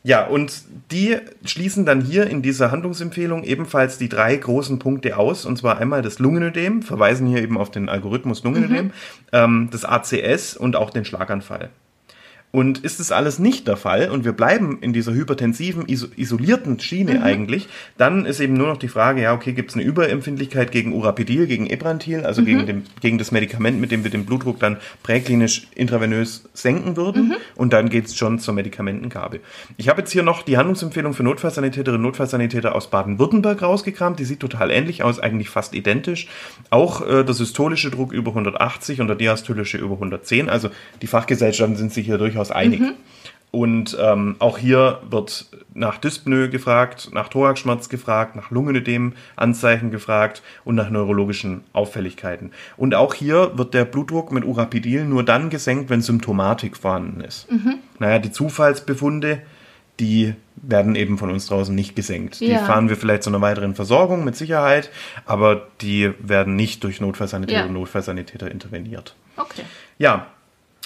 Ja, 0.06 0.24
und 0.24 0.62
die 0.92 1.16
schließen 1.44 1.84
dann 1.84 2.00
hier 2.00 2.28
in 2.28 2.40
dieser 2.40 2.70
Handlungsempfehlung 2.70 3.42
ebenfalls 3.42 3.98
die 3.98 4.08
drei 4.08 4.36
großen 4.36 4.78
Punkte 4.78 5.16
aus, 5.16 5.44
und 5.44 5.58
zwar 5.58 5.78
einmal 5.78 6.00
das 6.00 6.20
Lungenödem, 6.20 6.82
verweisen 6.82 7.26
hier 7.26 7.42
eben 7.42 7.58
auf 7.58 7.72
den 7.72 7.88
Algorithmus 7.88 8.44
Lungenödem, 8.44 8.92
ähm, 9.32 9.68
das 9.72 9.84
ACS 9.84 10.56
und 10.56 10.76
auch 10.76 10.90
den 10.90 11.04
Schlaganfall. 11.04 11.70
Und 12.52 12.78
ist 12.78 13.00
es 13.00 13.12
alles 13.12 13.38
nicht 13.38 13.68
der 13.68 13.76
Fall 13.76 14.08
und 14.08 14.24
wir 14.24 14.32
bleiben 14.32 14.78
in 14.80 14.92
dieser 14.94 15.12
hypertensiven, 15.12 15.86
iso 15.88 16.06
isolierten 16.16 16.80
Schiene 16.80 17.22
eigentlich, 17.22 17.68
dann 17.98 18.24
ist 18.24 18.40
eben 18.40 18.54
nur 18.54 18.68
noch 18.68 18.78
die 18.78 18.88
Frage, 18.88 19.20
ja, 19.20 19.34
okay, 19.34 19.52
gibt 19.52 19.70
es 19.70 19.76
eine 19.76 19.84
Überempfindlichkeit 19.84 20.70
gegen 20.70 20.94
Urapidil, 20.94 21.46
gegen 21.46 21.66
Ebrantil, 21.66 22.24
also 22.24 22.42
gegen, 22.44 22.66
dem, 22.66 22.84
gegen 23.00 23.18
das 23.18 23.30
Medikament, 23.30 23.78
mit 23.78 23.90
dem 23.90 24.04
wir 24.04 24.10
den 24.10 24.24
Blutdruck 24.24 24.58
dann 24.58 24.78
präklinisch 25.02 25.66
intravenös 25.74 26.48
senken 26.54 26.96
würden? 26.96 27.34
Und 27.56 27.72
dann 27.72 27.90
geht 27.90 28.06
es 28.06 28.16
schon 28.16 28.38
zur 28.38 28.54
Medikamentengabe. 28.54 29.40
Ich 29.76 29.88
habe 29.88 30.00
jetzt 30.00 30.12
hier 30.12 30.22
noch 30.22 30.42
die 30.42 30.56
Handlungsempfehlung 30.56 31.12
für 31.12 31.24
Notfallsanitäterinnen 31.24 32.00
und 32.00 32.06
Notfallsanitäter 32.06 32.74
aus 32.74 32.88
Baden-Württemberg 32.90 33.60
rausgekramt, 33.60 34.18
die 34.18 34.24
sieht 34.24 34.40
total 34.40 34.70
ähnlich 34.70 35.02
aus, 35.02 35.20
eigentlich 35.20 35.50
fast 35.50 35.74
identisch. 35.74 36.28
Auch 36.70 37.06
äh, 37.06 37.22
der 37.22 37.34
systolische 37.34 37.90
Druck 37.90 38.12
über 38.12 38.30
180 38.30 39.00
und 39.00 39.08
der 39.08 39.16
diastolische 39.16 39.76
über 39.76 39.94
110, 39.94 40.48
also 40.48 40.70
die 41.02 41.06
Fachgesellschaften 41.06 41.76
sind 41.76 41.92
sich 41.92 42.06
hier 42.06 42.18
durchaus 42.36 42.50
einig. 42.50 42.82
Und 43.52 43.96
ähm, 43.98 44.36
auch 44.38 44.58
hier 44.58 45.00
wird 45.08 45.46
nach 45.72 45.96
Dyspnoe 45.96 46.50
gefragt, 46.50 47.08
nach 47.12 47.28
Thoraxschmerz 47.28 47.88
gefragt, 47.88 48.36
nach 48.36 48.50
Lungenödem-Anzeichen 48.50 49.90
gefragt 49.90 50.42
und 50.64 50.74
nach 50.74 50.90
neurologischen 50.90 51.62
Auffälligkeiten. 51.72 52.50
Und 52.76 52.94
auch 52.94 53.14
hier 53.14 53.52
wird 53.56 53.72
der 53.72 53.86
Blutdruck 53.86 54.30
mit 54.30 54.44
Urapidil 54.44 55.04
nur 55.06 55.22
dann 55.22 55.48
gesenkt, 55.48 55.88
wenn 55.88 56.02
Symptomatik 56.02 56.76
vorhanden 56.76 57.22
ist. 57.22 57.46
Naja, 57.98 58.18
die 58.18 58.30
Zufallsbefunde, 58.32 59.40
die 60.00 60.34
werden 60.56 60.94
eben 60.94 61.16
von 61.16 61.30
uns 61.30 61.46
draußen 61.46 61.74
nicht 61.74 61.96
gesenkt. 61.96 62.40
Die 62.40 62.46
Ja. 62.48 62.58
fahren 62.64 62.90
wir 62.90 62.96
vielleicht 62.96 63.22
zu 63.22 63.30
einer 63.30 63.40
weiteren 63.40 63.74
Versorgung 63.74 64.24
mit 64.24 64.36
Sicherheit, 64.36 64.90
aber 65.24 65.68
die 65.80 66.12
werden 66.18 66.56
nicht 66.56 66.84
durch 66.84 67.00
Notfallsanitäter 67.00 67.60
Ja. 67.60 67.66
und 67.66 67.72
Notfallsanitäter 67.72 68.50
interveniert. 68.50 69.14
Okay. 69.38 69.62
Ja, 69.98 70.26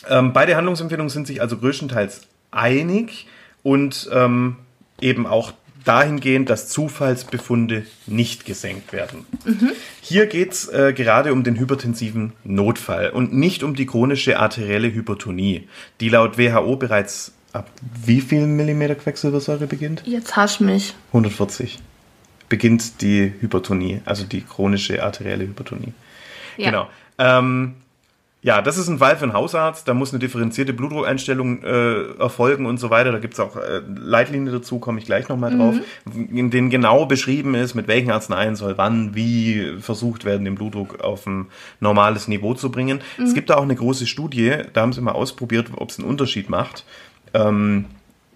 ähm, 0.08 0.32
beide 0.32 0.56
Handlungsempfehlungen 0.56 1.10
sind 1.10 1.26
sich 1.26 1.40
also 1.40 1.56
größtenteils 1.56 2.22
einig 2.50 3.26
und 3.62 4.08
ähm, 4.12 4.56
eben 5.00 5.26
auch 5.26 5.52
dahingehend, 5.84 6.50
dass 6.50 6.68
Zufallsbefunde 6.68 7.86
nicht 8.06 8.44
gesenkt 8.44 8.92
werden. 8.92 9.24
Hier 10.02 10.26
geht's 10.26 10.68
äh, 10.68 10.92
gerade 10.92 11.32
um 11.32 11.42
den 11.42 11.58
hypertensiven 11.58 12.32
Notfall 12.44 13.10
und 13.10 13.32
nicht 13.32 13.62
um 13.62 13.74
die 13.74 13.86
chronische 13.86 14.38
arterielle 14.38 14.92
Hypertonie, 14.92 15.68
die 16.00 16.08
laut 16.08 16.38
WHO 16.38 16.76
bereits 16.76 17.32
ab 17.52 17.70
wie 18.04 18.20
viel 18.20 18.46
Millimeter 18.46 18.94
Quecksilbersäure 18.94 19.66
beginnt? 19.66 20.02
Jetzt 20.06 20.36
hasch 20.36 20.60
mich. 20.60 20.94
140 21.08 21.78
beginnt 22.48 23.00
die 23.00 23.32
Hypertonie, 23.40 24.00
also 24.04 24.24
die 24.24 24.42
chronische 24.42 25.02
arterielle 25.02 25.44
Hypertonie. 25.44 25.92
Ja. 26.56 26.70
Genau. 26.70 26.88
Ähm, 27.18 27.74
ja, 28.42 28.62
das 28.62 28.78
ist 28.78 28.88
ein 28.88 28.98
Fall 28.98 29.16
für 29.16 29.24
einen 29.24 29.34
Hausarzt. 29.34 29.86
Da 29.86 29.92
muss 29.92 30.12
eine 30.12 30.18
differenzierte 30.18 30.72
Blutdruckeinstellung 30.72 31.62
äh, 31.62 32.02
erfolgen 32.18 32.64
und 32.64 32.78
so 32.78 32.88
weiter. 32.88 33.12
Da 33.12 33.18
gibt's 33.18 33.38
auch 33.38 33.56
äh, 33.56 33.82
Leitlinien 33.86 34.52
dazu, 34.52 34.78
komme 34.78 34.98
ich 34.98 35.04
gleich 35.04 35.28
nochmal 35.28 35.54
drauf, 35.54 35.74
in 36.14 36.50
denen 36.50 36.70
genau 36.70 37.04
beschrieben 37.04 37.54
ist, 37.54 37.74
mit 37.74 37.86
welchen 37.86 38.10
Arzneien 38.10 38.56
soll 38.56 38.78
wann, 38.78 39.14
wie 39.14 39.76
versucht 39.80 40.24
werden, 40.24 40.46
den 40.46 40.54
Blutdruck 40.54 41.00
auf 41.00 41.26
ein 41.26 41.48
normales 41.80 42.28
Niveau 42.28 42.54
zu 42.54 42.70
bringen. 42.70 43.00
Es 43.22 43.34
gibt 43.34 43.50
da 43.50 43.56
auch 43.56 43.62
eine 43.62 43.76
große 43.76 44.06
Studie, 44.06 44.56
da 44.72 44.80
haben 44.80 44.94
sie 44.94 45.02
mal 45.02 45.12
ausprobiert, 45.12 45.68
ob 45.76 45.90
es 45.90 45.98
einen 45.98 46.08
Unterschied 46.08 46.48
macht. 46.48 46.84
Ähm, 47.34 47.86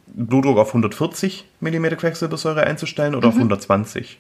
Blutdruck 0.06 0.58
auf 0.58 0.68
140 0.68 1.46
mm 1.61 1.87
Quecksilbersäure 1.96 2.64
einzustellen 2.64 3.14
oder 3.14 3.28
auf 3.28 3.34
120. 3.34 4.18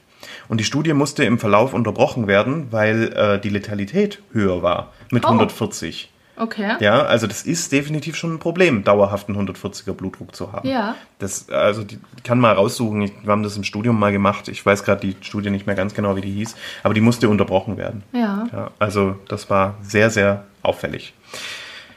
Und 0.48 0.58
die 0.60 0.64
Studie 0.64 0.92
musste 0.92 1.24
im 1.24 1.38
Verlauf 1.38 1.74
unterbrochen 1.74 2.26
werden, 2.26 2.68
weil 2.70 3.12
äh, 3.12 3.40
die 3.40 3.48
Letalität 3.50 4.22
höher 4.32 4.62
war 4.62 4.92
mit 5.10 5.24
Oh. 5.24 5.28
140. 5.28 6.10
Okay. 6.36 6.74
Ja, 6.80 7.02
also 7.04 7.28
das 7.28 7.42
ist 7.42 7.70
definitiv 7.70 8.16
schon 8.16 8.34
ein 8.34 8.38
Problem, 8.40 8.82
dauerhaften 8.82 9.36
140er 9.36 9.92
Blutdruck 9.92 10.34
zu 10.34 10.52
haben. 10.52 10.68
Ja. 10.68 10.96
Das, 11.20 11.48
also 11.48 11.84
die 11.84 12.00
kann 12.24 12.40
mal 12.40 12.54
raussuchen. 12.54 13.02
Ich, 13.02 13.12
wir 13.22 13.30
haben 13.30 13.44
das 13.44 13.56
im 13.56 13.62
Studium 13.62 13.98
mal 13.98 14.10
gemacht. 14.10 14.48
Ich 14.48 14.66
weiß 14.66 14.82
gerade 14.82 15.00
die 15.06 15.16
Studie 15.24 15.50
nicht 15.50 15.66
mehr 15.68 15.76
ganz 15.76 15.94
genau, 15.94 16.16
wie 16.16 16.22
die 16.22 16.32
hieß, 16.32 16.56
aber 16.82 16.92
die 16.92 17.00
musste 17.00 17.28
unterbrochen 17.28 17.76
werden. 17.76 18.02
Ja. 18.12 18.48
Ja, 18.52 18.70
also 18.80 19.16
das 19.28 19.48
war 19.48 19.76
sehr, 19.82 20.10
sehr 20.10 20.44
auffällig. 20.62 21.14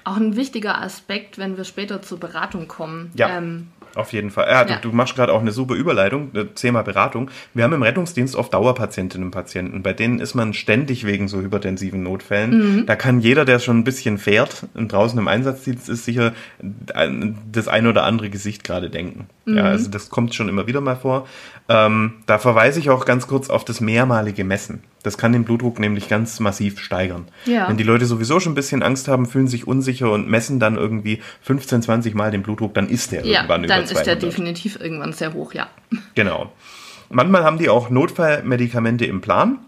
Auch 0.08 0.16
ein 0.16 0.38
wichtiger 0.38 0.82
Aspekt, 0.82 1.38
wenn 1.38 1.58
wir 1.58 1.66
später 1.66 2.02
zur 2.02 2.18
Beratung 2.18 2.70
kommen. 2.70 3.12
Ja. 3.16 3.38
Ähm, 3.38 3.68
Auf 3.96 4.14
jeden 4.14 4.30
Fall. 4.32 4.48
Ja, 4.50 4.64
du, 4.64 4.74
Ja. 4.74 4.80
du 4.80 4.92
machst 4.92 5.16
gerade 5.16 5.34
auch 5.34 5.42
eine 5.42 5.52
super 5.52 5.74
Überleitung, 5.74 6.34
äh, 6.36 6.46
Thema 6.46 6.82
Beratung. 6.84 7.30
Wir 7.54 7.64
haben 7.64 7.74
im 7.74 7.82
Rettungsdienst 7.82 8.36
oft 8.36 8.54
Dauerpatientinnen 8.54 9.26
und 9.26 9.32
Patienten. 9.32 9.82
Bei 9.84 9.92
denen 9.94 10.20
ist 10.20 10.36
man 10.36 10.54
ständig 10.54 11.06
wegen 11.06 11.28
so 11.28 11.42
hypertensiven 11.42 12.04
Notfällen. 12.04 12.86
Da 12.86 12.96
kann 12.96 13.20
jeder, 13.20 13.44
der 13.44 13.60
schon 13.60 13.80
ein 13.80 13.84
bisschen 13.84 14.18
fährt 14.18 14.68
und 14.76 14.92
draußen 14.94 15.18
im 15.20 15.28
Einsatzdienst 15.28 15.90
ist, 15.90 16.06
sicher 16.06 16.34
das 17.52 17.68
ein 17.68 17.88
oder 17.88 18.04
andere 18.04 18.30
Gesicht 18.30 18.64
gerade 18.64 18.90
denken. 18.90 19.28
Ja, 19.46 19.64
also 19.64 19.90
das 19.90 20.10
kommt 20.10 20.36
schon 20.36 20.48
immer 20.48 20.68
wieder 20.68 20.80
mal 20.82 20.96
vor. 20.96 21.28
Ähm, 21.68 22.14
da 22.28 22.38
verweise 22.38 22.80
ich 22.80 22.90
auch 22.90 23.04
ganz 23.06 23.28
kurz 23.28 23.50
auf 23.50 23.66
das 23.66 23.82
mehrmalige 23.82 24.44
Messen. 24.44 24.84
Das 25.08 25.18
kann 25.18 25.32
den 25.32 25.46
Blutdruck 25.46 25.80
nämlich 25.80 26.10
ganz 26.10 26.42
massiv 26.42 26.82
steigern. 26.82 27.30
Ja. 27.46 27.70
Wenn 27.70 27.78
die 27.78 27.86
Leute 27.86 28.06
sowieso 28.06 28.42
schon 28.42 28.52
ein 28.52 28.56
bisschen 28.56 28.84
Angst 28.84 29.08
haben, 29.08 29.26
fühlen 29.26 29.48
sich 29.48 29.66
unsicher 29.66 30.12
und 30.12 30.30
messen 30.30 30.60
dann 30.60 30.76
irgendwie 30.76 31.22
15, 31.44 31.82
20 31.82 32.14
Mal 32.14 32.30
den 32.30 32.44
Blutdruck, 32.44 32.74
dann 32.74 32.90
ist 32.90 33.14
der 33.14 33.26
ja, 33.26 33.38
irgendwann 33.38 33.64
dann 33.64 33.80
über 33.80 33.88
200. 33.88 33.92
ist 33.92 34.06
der 34.06 34.16
definitiv 34.18 34.78
irgendwann 34.82 35.14
sehr 35.14 35.32
hoch, 35.32 35.54
ja. 35.54 35.70
Genau. 36.16 36.52
Manchmal 37.10 37.46
haben 37.46 37.58
die 37.58 37.70
auch 37.70 37.90
Notfallmedikamente 37.90 39.06
im 39.06 39.22
Plan. 39.22 39.60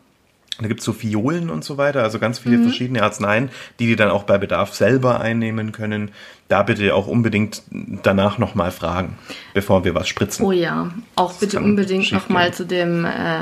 Da 0.60 0.68
gibt's 0.68 0.84
so 0.84 0.92
Fiolen 0.92 1.50
und 1.50 1.64
so 1.64 1.78
weiter, 1.78 2.04
also 2.04 2.20
ganz 2.20 2.40
viele 2.40 2.62
verschiedene 2.62 3.02
Arzneien, 3.02 3.50
die 3.80 3.88
die 3.88 3.96
dann 3.96 4.10
auch 4.10 4.24
bei 4.24 4.38
Bedarf 4.38 4.74
selber 4.74 5.22
einnehmen 5.22 5.72
können. 5.72 6.12
Da 6.50 6.64
bitte 6.64 6.94
auch 6.94 7.08
unbedingt 7.08 7.62
danach 7.72 8.40
nochmal 8.40 8.72
fragen, 8.72 9.18
bevor 9.54 9.86
wir 9.86 9.96
was 9.96 10.10
spritzen. 10.10 10.46
Oh 10.46 10.52
ja. 10.52 10.92
Auch 11.16 11.32
bitte 11.36 11.56
kann 11.56 11.64
unbedingt 11.64 12.12
nochmal 12.12 12.54
zu 12.54 12.66
dem 12.66 13.06
äh, 13.06 13.40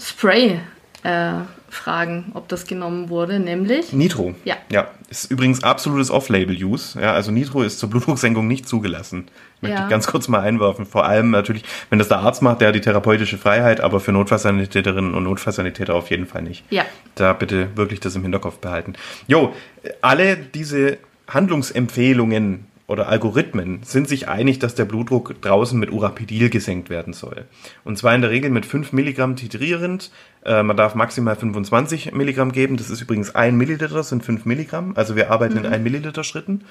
Spray 0.00 0.58
äh, 1.02 1.32
fragen, 1.68 2.32
ob 2.34 2.48
das 2.48 2.66
genommen 2.66 3.08
wurde, 3.08 3.38
nämlich. 3.38 3.92
Nitro. 3.92 4.34
Ja. 4.44 4.56
Ja, 4.70 4.88
ist 5.10 5.30
übrigens 5.30 5.62
absolutes 5.62 6.10
Off-Label-Use. 6.10 7.00
Ja, 7.00 7.12
also 7.12 7.30
Nitro 7.30 7.62
ist 7.62 7.78
zur 7.78 7.90
Blutdrucksenkung 7.90 8.46
nicht 8.46 8.66
zugelassen. 8.68 9.26
Möchte 9.60 9.76
Ja. 9.78 9.84
ich 9.84 9.90
ganz 9.90 10.06
kurz 10.06 10.28
mal 10.28 10.40
einwerfen. 10.40 10.86
Vor 10.86 11.06
allem 11.06 11.30
natürlich, 11.30 11.64
wenn 11.90 11.98
das 11.98 12.08
der 12.08 12.18
Arzt 12.18 12.42
macht, 12.42 12.60
der 12.60 12.68
hat 12.68 12.74
die 12.74 12.80
therapeutische 12.80 13.38
Freiheit, 13.38 13.80
aber 13.80 14.00
für 14.00 14.12
Notfallsanitäterinnen 14.12 15.14
und 15.14 15.24
Notfallsanitäter 15.24 15.94
auf 15.94 16.10
jeden 16.10 16.26
Fall 16.26 16.42
nicht. 16.42 16.64
Ja. 16.70 16.84
Da 17.14 17.32
bitte 17.32 17.68
wirklich 17.76 18.00
das 18.00 18.14
im 18.16 18.22
Hinterkopf 18.22 18.58
behalten. 18.58 18.94
Jo, 19.26 19.54
alle 20.02 20.36
diese 20.36 20.98
Handlungsempfehlungen 21.28 22.66
oder 22.86 23.08
Algorithmen 23.08 23.80
sind 23.82 24.08
sich 24.08 24.28
einig, 24.28 24.60
dass 24.60 24.74
der 24.74 24.84
Blutdruck 24.84 25.40
draußen 25.42 25.78
mit 25.78 25.90
Urapidil 25.90 26.50
gesenkt 26.50 26.88
werden 26.88 27.12
soll. 27.12 27.44
Und 27.84 27.98
zwar 27.98 28.14
in 28.14 28.20
der 28.20 28.30
Regel 28.30 28.50
mit 28.50 28.64
5 28.64 28.92
Milligramm 28.92 29.34
titrierend. 29.34 30.12
Äh, 30.44 30.62
man 30.62 30.76
darf 30.76 30.94
maximal 30.94 31.34
25 31.34 32.12
Milligramm 32.12 32.52
geben. 32.52 32.76
Das 32.76 32.90
ist 32.90 33.00
übrigens 33.00 33.34
ein 33.34 33.56
Milliliter, 33.56 34.02
sind 34.04 34.24
5 34.24 34.44
Milligramm. 34.44 34.92
Also 34.94 35.16
wir 35.16 35.30
arbeiten 35.30 35.56
in 35.56 35.66
1 35.66 35.82
Milliliter 35.82 36.22
Schritten. 36.22 36.62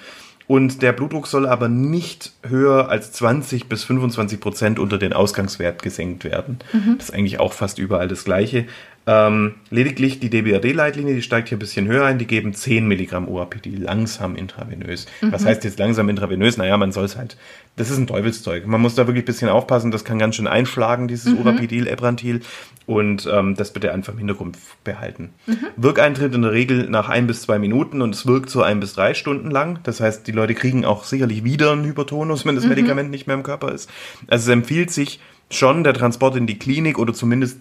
Und 0.48 0.84
der 0.84 0.94
Blutdruck 0.94 1.28
soll 1.28 1.48
aber 1.48 1.68
nicht 1.70 2.32
höher 2.48 2.90
als 2.90 3.12
20 3.12 3.68
bis 3.68 3.84
25 3.84 4.40
Prozent 4.40 4.80
unter 4.80 5.00
den 5.00 5.12
Ausgangswert 5.12 5.82
gesenkt 5.82 6.24
werden. 6.24 6.60
Das 6.98 7.10
ist 7.10 7.16
eigentlich 7.16 7.40
auch 7.40 7.52
fast 7.52 7.80
überall 7.80 8.08
das 8.08 8.26
Gleiche. 8.26 8.68
Ähm, 9.08 9.56
lediglich 9.70 10.20
die 10.20 10.32
DBRD-Leitlinie, 10.32 11.14
die 11.14 11.22
steigt 11.22 11.50
hier 11.50 11.58
ein 11.58 11.60
bisschen 11.60 11.88
höher 11.88 12.06
ein, 12.06 12.18
die 12.18 12.26
geben 12.26 12.56
10 12.56 12.88
Milligramm 12.88 13.28
OAPD 13.28 13.70
langsam 13.78 14.36
intravenös. 14.36 15.06
Was 15.22 15.46
heißt 15.46 15.64
jetzt 15.64 15.78
langsam 15.78 16.10
intravenös? 16.10 16.58
Naja, 16.58 16.76
man 16.78 16.92
soll 16.92 17.06
es 17.06 17.16
halt, 17.16 17.38
das 17.76 17.92
ist 17.92 18.00
ein 18.00 18.08
Teufelszeug. 18.08 18.66
Man 18.66 18.82
muss 18.82 18.96
da 18.96 19.06
wirklich 19.06 19.24
ein 19.24 19.28
bisschen 19.28 19.50
aufpassen, 19.50 19.92
das 19.92 20.06
kann 20.06 20.18
ganz 20.18 20.36
schön 20.36 20.48
einschlagen, 20.48 21.08
dieses 21.08 21.34
mhm. 21.34 21.40
Urapidil, 21.40 21.88
Ebrantil. 21.88 22.42
Und 22.88 23.28
ähm, 23.32 23.56
das 23.56 23.74
bitte 23.74 23.92
einfach 23.94 24.14
im 24.14 24.20
Hintergrund 24.20 24.58
behalten. 24.84 25.32
Wirkeintritt 25.76 26.34
in 26.36 26.44
der 26.44 26.52
Regel 26.52 26.88
nach 26.90 27.10
ein 27.10 27.26
bis 27.26 27.42
zwei 27.42 27.58
Minuten 27.58 28.02
und 28.02 28.14
es 28.14 28.28
wirkt 28.28 28.50
so 28.50 28.62
ein 28.62 28.80
bis 28.80 28.94
drei 28.94 29.16
Stunden 29.16 29.50
lang. 29.50 29.80
Das 29.84 30.00
heißt, 30.00 30.28
die 30.28 30.32
Leute 30.32 30.54
kriegen 30.54 30.86
auch 30.86 31.04
sicherlich 31.04 31.44
wieder 31.44 31.72
einen 31.72 31.86
Hypertonus, 31.86 32.46
wenn 32.46 32.56
das 32.56 32.66
Medikament 32.66 33.10
nicht 33.10 33.26
mehr 33.26 33.36
im 33.36 33.44
Körper 33.44 33.72
ist. 33.72 33.90
Also 34.28 34.52
es 34.52 34.54
empfiehlt 34.54 34.92
sich 34.92 35.20
schon 35.50 35.84
der 35.84 35.94
Transport 35.94 36.36
in 36.36 36.48
die 36.48 36.60
Klinik 36.60 37.00
oder 37.00 37.14
zumindest 37.14 37.58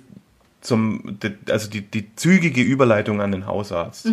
zum, 0.65 1.19
also 1.49 1.71
die, 1.71 1.83
die 1.83 2.17
zügige 2.17 2.61
Überleitung 2.63 3.21
an 3.21 3.31
den 3.31 3.47
Hausarzt. 3.47 4.09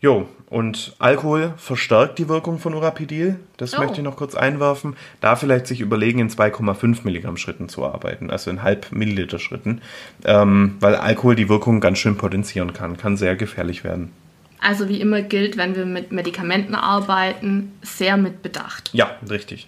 Jo, 0.00 0.28
und 0.48 0.94
Alkohol 1.00 1.54
verstärkt 1.56 2.18
die 2.20 2.28
Wirkung 2.28 2.58
von 2.60 2.72
Urapidil. 2.72 3.40
Das 3.56 3.74
Oh. 3.74 3.80
möchte 3.80 3.96
ich 3.98 4.04
noch 4.04 4.14
kurz 4.16 4.36
einwerfen. 4.36 4.96
Da 5.20 5.34
vielleicht 5.34 5.66
sich 5.66 5.80
überlegen, 5.80 6.20
in 6.20 6.30
2,5 6.30 7.00
Milligramm 7.04 7.36
Schritten 7.36 7.68
zu 7.68 7.84
arbeiten, 7.84 8.30
also 8.30 8.48
in 8.50 8.62
halb 8.62 8.92
Milliliter 8.92 9.40
Schritten, 9.40 9.80
ähm, 10.24 10.76
weil 10.80 10.94
Alkohol 10.94 11.34
die 11.34 11.48
Wirkung 11.48 11.80
ganz 11.80 11.98
schön 11.98 12.16
potenzieren 12.16 12.72
kann, 12.72 12.96
kann 12.96 13.16
sehr 13.16 13.34
gefährlich 13.34 13.82
werden. 13.82 14.12
Also 14.60 14.88
wie 14.88 15.00
immer 15.00 15.22
gilt, 15.22 15.56
wenn 15.56 15.74
wir 15.76 15.84
mit 15.84 16.10
Medikamenten 16.12 16.74
arbeiten, 16.76 17.72
sehr 17.82 18.16
mit 18.16 18.42
Bedacht. 18.42 18.90
Ja, 18.92 19.16
richtig. 19.28 19.66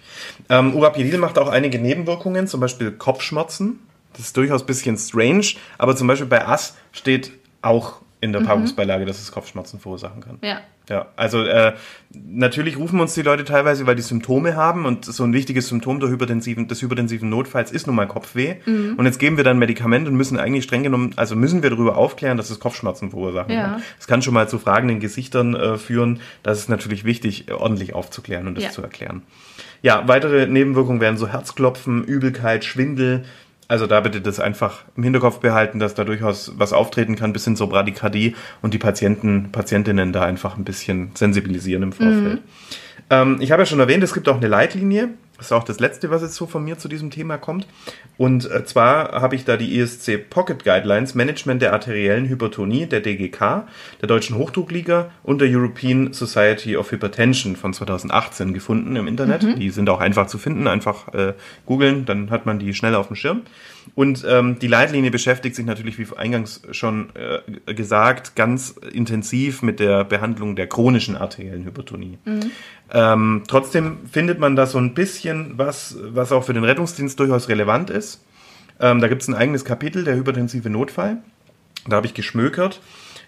Ähm, 0.49 0.73
Urapidil 0.75 1.17
macht 1.17 1.37
auch 1.39 1.47
einige 1.49 1.77
Nebenwirkungen, 1.79 2.47
zum 2.47 2.59
Beispiel 2.61 2.91
Kopfschmerzen. 2.91 3.79
Das 4.13 4.21
ist 4.21 4.37
durchaus 4.37 4.61
ein 4.63 4.67
bisschen 4.67 4.97
strange, 4.97 5.45
aber 5.77 5.95
zum 5.95 6.07
Beispiel 6.07 6.27
bei 6.27 6.45
Ass 6.47 6.75
steht 6.91 7.31
auch 7.61 8.01
in 8.19 8.33
der 8.33 8.41
Packungsbeilage, 8.41 9.05
dass 9.05 9.19
es 9.19 9.31
Kopfschmerzen 9.31 9.79
verursachen 9.79 10.21
kann. 10.21 10.37
Ja. 10.43 10.61
Ja, 10.89 11.05
also 11.15 11.41
äh, 11.43 11.73
natürlich 12.11 12.77
rufen 12.77 12.99
uns 12.99 13.13
die 13.13 13.21
Leute 13.21 13.45
teilweise, 13.45 13.87
weil 13.87 13.95
die 13.95 14.01
Symptome 14.01 14.55
haben 14.55 14.85
und 14.85 15.05
so 15.05 15.23
ein 15.23 15.31
wichtiges 15.31 15.69
Symptom 15.69 15.99
der 16.01 16.09
hypertensiven, 16.09 16.67
des 16.67 16.81
hypertensiven 16.81 17.29
Notfalls 17.29 17.71
ist 17.71 17.87
nun 17.87 17.95
mal 17.95 18.07
Kopfweh. 18.07 18.55
Und 18.65 19.05
jetzt 19.05 19.17
geben 19.19 19.37
wir 19.37 19.43
dann 19.45 19.57
Medikament 19.57 20.07
und 20.07 20.15
müssen 20.15 20.37
eigentlich 20.37 20.65
streng 20.65 20.83
genommen, 20.83 21.13
also 21.15 21.35
müssen 21.35 21.63
wir 21.63 21.69
darüber 21.69 21.95
aufklären, 21.97 22.35
dass 22.35 22.49
es 22.49 22.59
Kopfschmerzen 22.59 23.09
verursachen 23.11 23.53
Ja. 23.53 23.63
kann. 23.63 23.83
Es 23.99 24.07
kann 24.07 24.21
schon 24.21 24.33
mal 24.33 24.49
zu 24.49 24.59
fragenden 24.59 24.99
Gesichtern 24.99 25.55
äh, 25.55 25.77
führen. 25.77 26.19
Das 26.43 26.57
ist 26.59 26.67
natürlich 26.67 27.05
wichtig, 27.05 27.45
ordentlich 27.53 27.93
aufzuklären 27.93 28.47
und 28.47 28.55
das 28.55 28.65
Ja. 28.65 28.69
zu 28.71 28.81
erklären. 28.81 29.21
Ja, 29.83 30.07
weitere 30.07 30.45
Nebenwirkungen 30.47 30.99
wären 30.99 31.15
so 31.17 31.27
Herzklopfen, 31.27 32.03
Übelkeit, 32.03 32.65
Schwindel. 32.65 33.23
Also 33.71 33.87
da 33.87 34.01
bitte 34.01 34.19
das 34.19 34.41
einfach 34.41 34.83
im 34.97 35.03
Hinterkopf 35.03 35.39
behalten, 35.39 35.79
dass 35.79 35.93
da 35.93 36.03
durchaus 36.03 36.51
was 36.57 36.73
auftreten 36.73 37.15
kann, 37.15 37.31
bis 37.31 37.45
hin 37.45 37.55
zur 37.55 37.69
Bradykardie 37.69 38.35
und 38.61 38.73
die 38.73 38.77
Patienten, 38.77 39.53
Patientinnen 39.53 40.11
da 40.11 40.23
einfach 40.23 40.57
ein 40.57 40.65
bisschen 40.65 41.11
sensibilisieren 41.13 41.83
im 41.83 41.93
Vorfeld. 41.93 42.41
Ähm, 43.09 43.37
ich 43.39 43.53
habe 43.53 43.61
ja 43.61 43.65
schon 43.65 43.79
erwähnt, 43.79 44.03
es 44.03 44.13
gibt 44.13 44.27
auch 44.27 44.35
eine 44.35 44.49
Leitlinie. 44.49 45.11
Das 45.41 45.47
ist 45.47 45.53
auch 45.53 45.63
das 45.63 45.79
Letzte, 45.79 46.11
was 46.11 46.21
jetzt 46.21 46.35
so 46.35 46.45
von 46.45 46.63
mir 46.63 46.77
zu 46.77 46.87
diesem 46.87 47.09
Thema 47.09 47.39
kommt. 47.39 47.65
Und 48.15 48.45
äh, 48.51 48.63
zwar 48.63 49.19
habe 49.23 49.35
ich 49.35 49.43
da 49.43 49.57
die 49.57 49.79
ESC 49.79 50.29
Pocket 50.29 50.63
Guidelines 50.63 51.15
Management 51.15 51.63
der 51.63 51.73
arteriellen 51.73 52.29
Hypertonie 52.29 52.85
der 52.85 52.99
DGK, 52.99 53.63
der 54.01 54.07
Deutschen 54.07 54.37
Hochdruckliga 54.37 55.09
und 55.23 55.41
der 55.41 55.49
European 55.49 56.13
Society 56.13 56.77
of 56.77 56.91
Hypertension 56.91 57.55
von 57.55 57.73
2018 57.73 58.53
gefunden 58.53 58.95
im 58.95 59.07
Internet. 59.07 59.57
Die 59.57 59.71
sind 59.71 59.89
auch 59.89 59.99
einfach 59.99 60.27
zu 60.27 60.37
finden, 60.37 60.67
einfach 60.67 61.11
äh, 61.15 61.33
googeln, 61.65 62.05
dann 62.05 62.29
hat 62.29 62.45
man 62.45 62.59
die 62.59 62.75
schnell 62.75 62.93
auf 62.93 63.07
dem 63.07 63.15
Schirm. 63.15 63.41
Und 63.95 64.23
ähm, 64.29 64.59
die 64.59 64.67
Leitlinie 64.67 65.09
beschäftigt 65.09 65.55
sich 65.55 65.65
natürlich, 65.65 65.97
wie 65.97 66.05
eingangs 66.15 66.61
schon 66.69 67.09
äh, 67.15 67.73
gesagt, 67.73 68.35
ganz 68.35 68.75
intensiv 68.93 69.63
mit 69.63 69.79
der 69.79 70.03
Behandlung 70.03 70.55
der 70.55 70.67
chronischen 70.67 71.15
arteriellen 71.15 71.65
Hypertonie. 71.65 72.19
Ähm, 72.93 73.43
trotzdem 73.47 73.99
findet 74.11 74.39
man 74.39 74.55
da 74.55 74.65
so 74.65 74.77
ein 74.77 74.93
bisschen 74.93 75.57
was, 75.57 75.95
was 76.01 76.31
auch 76.31 76.43
für 76.43 76.53
den 76.53 76.65
Rettungsdienst 76.65 77.19
durchaus 77.19 77.47
relevant 77.47 77.89
ist. 77.89 78.23
Ähm, 78.79 78.99
da 78.99 79.07
gibt 79.07 79.21
es 79.21 79.27
ein 79.27 79.35
eigenes 79.35 79.63
Kapitel, 79.63 80.03
der 80.03 80.15
hypertensive 80.15 80.69
Notfall. 80.69 81.17
Da 81.87 81.95
habe 81.95 82.07
ich 82.07 82.13
geschmökert. 82.13 82.81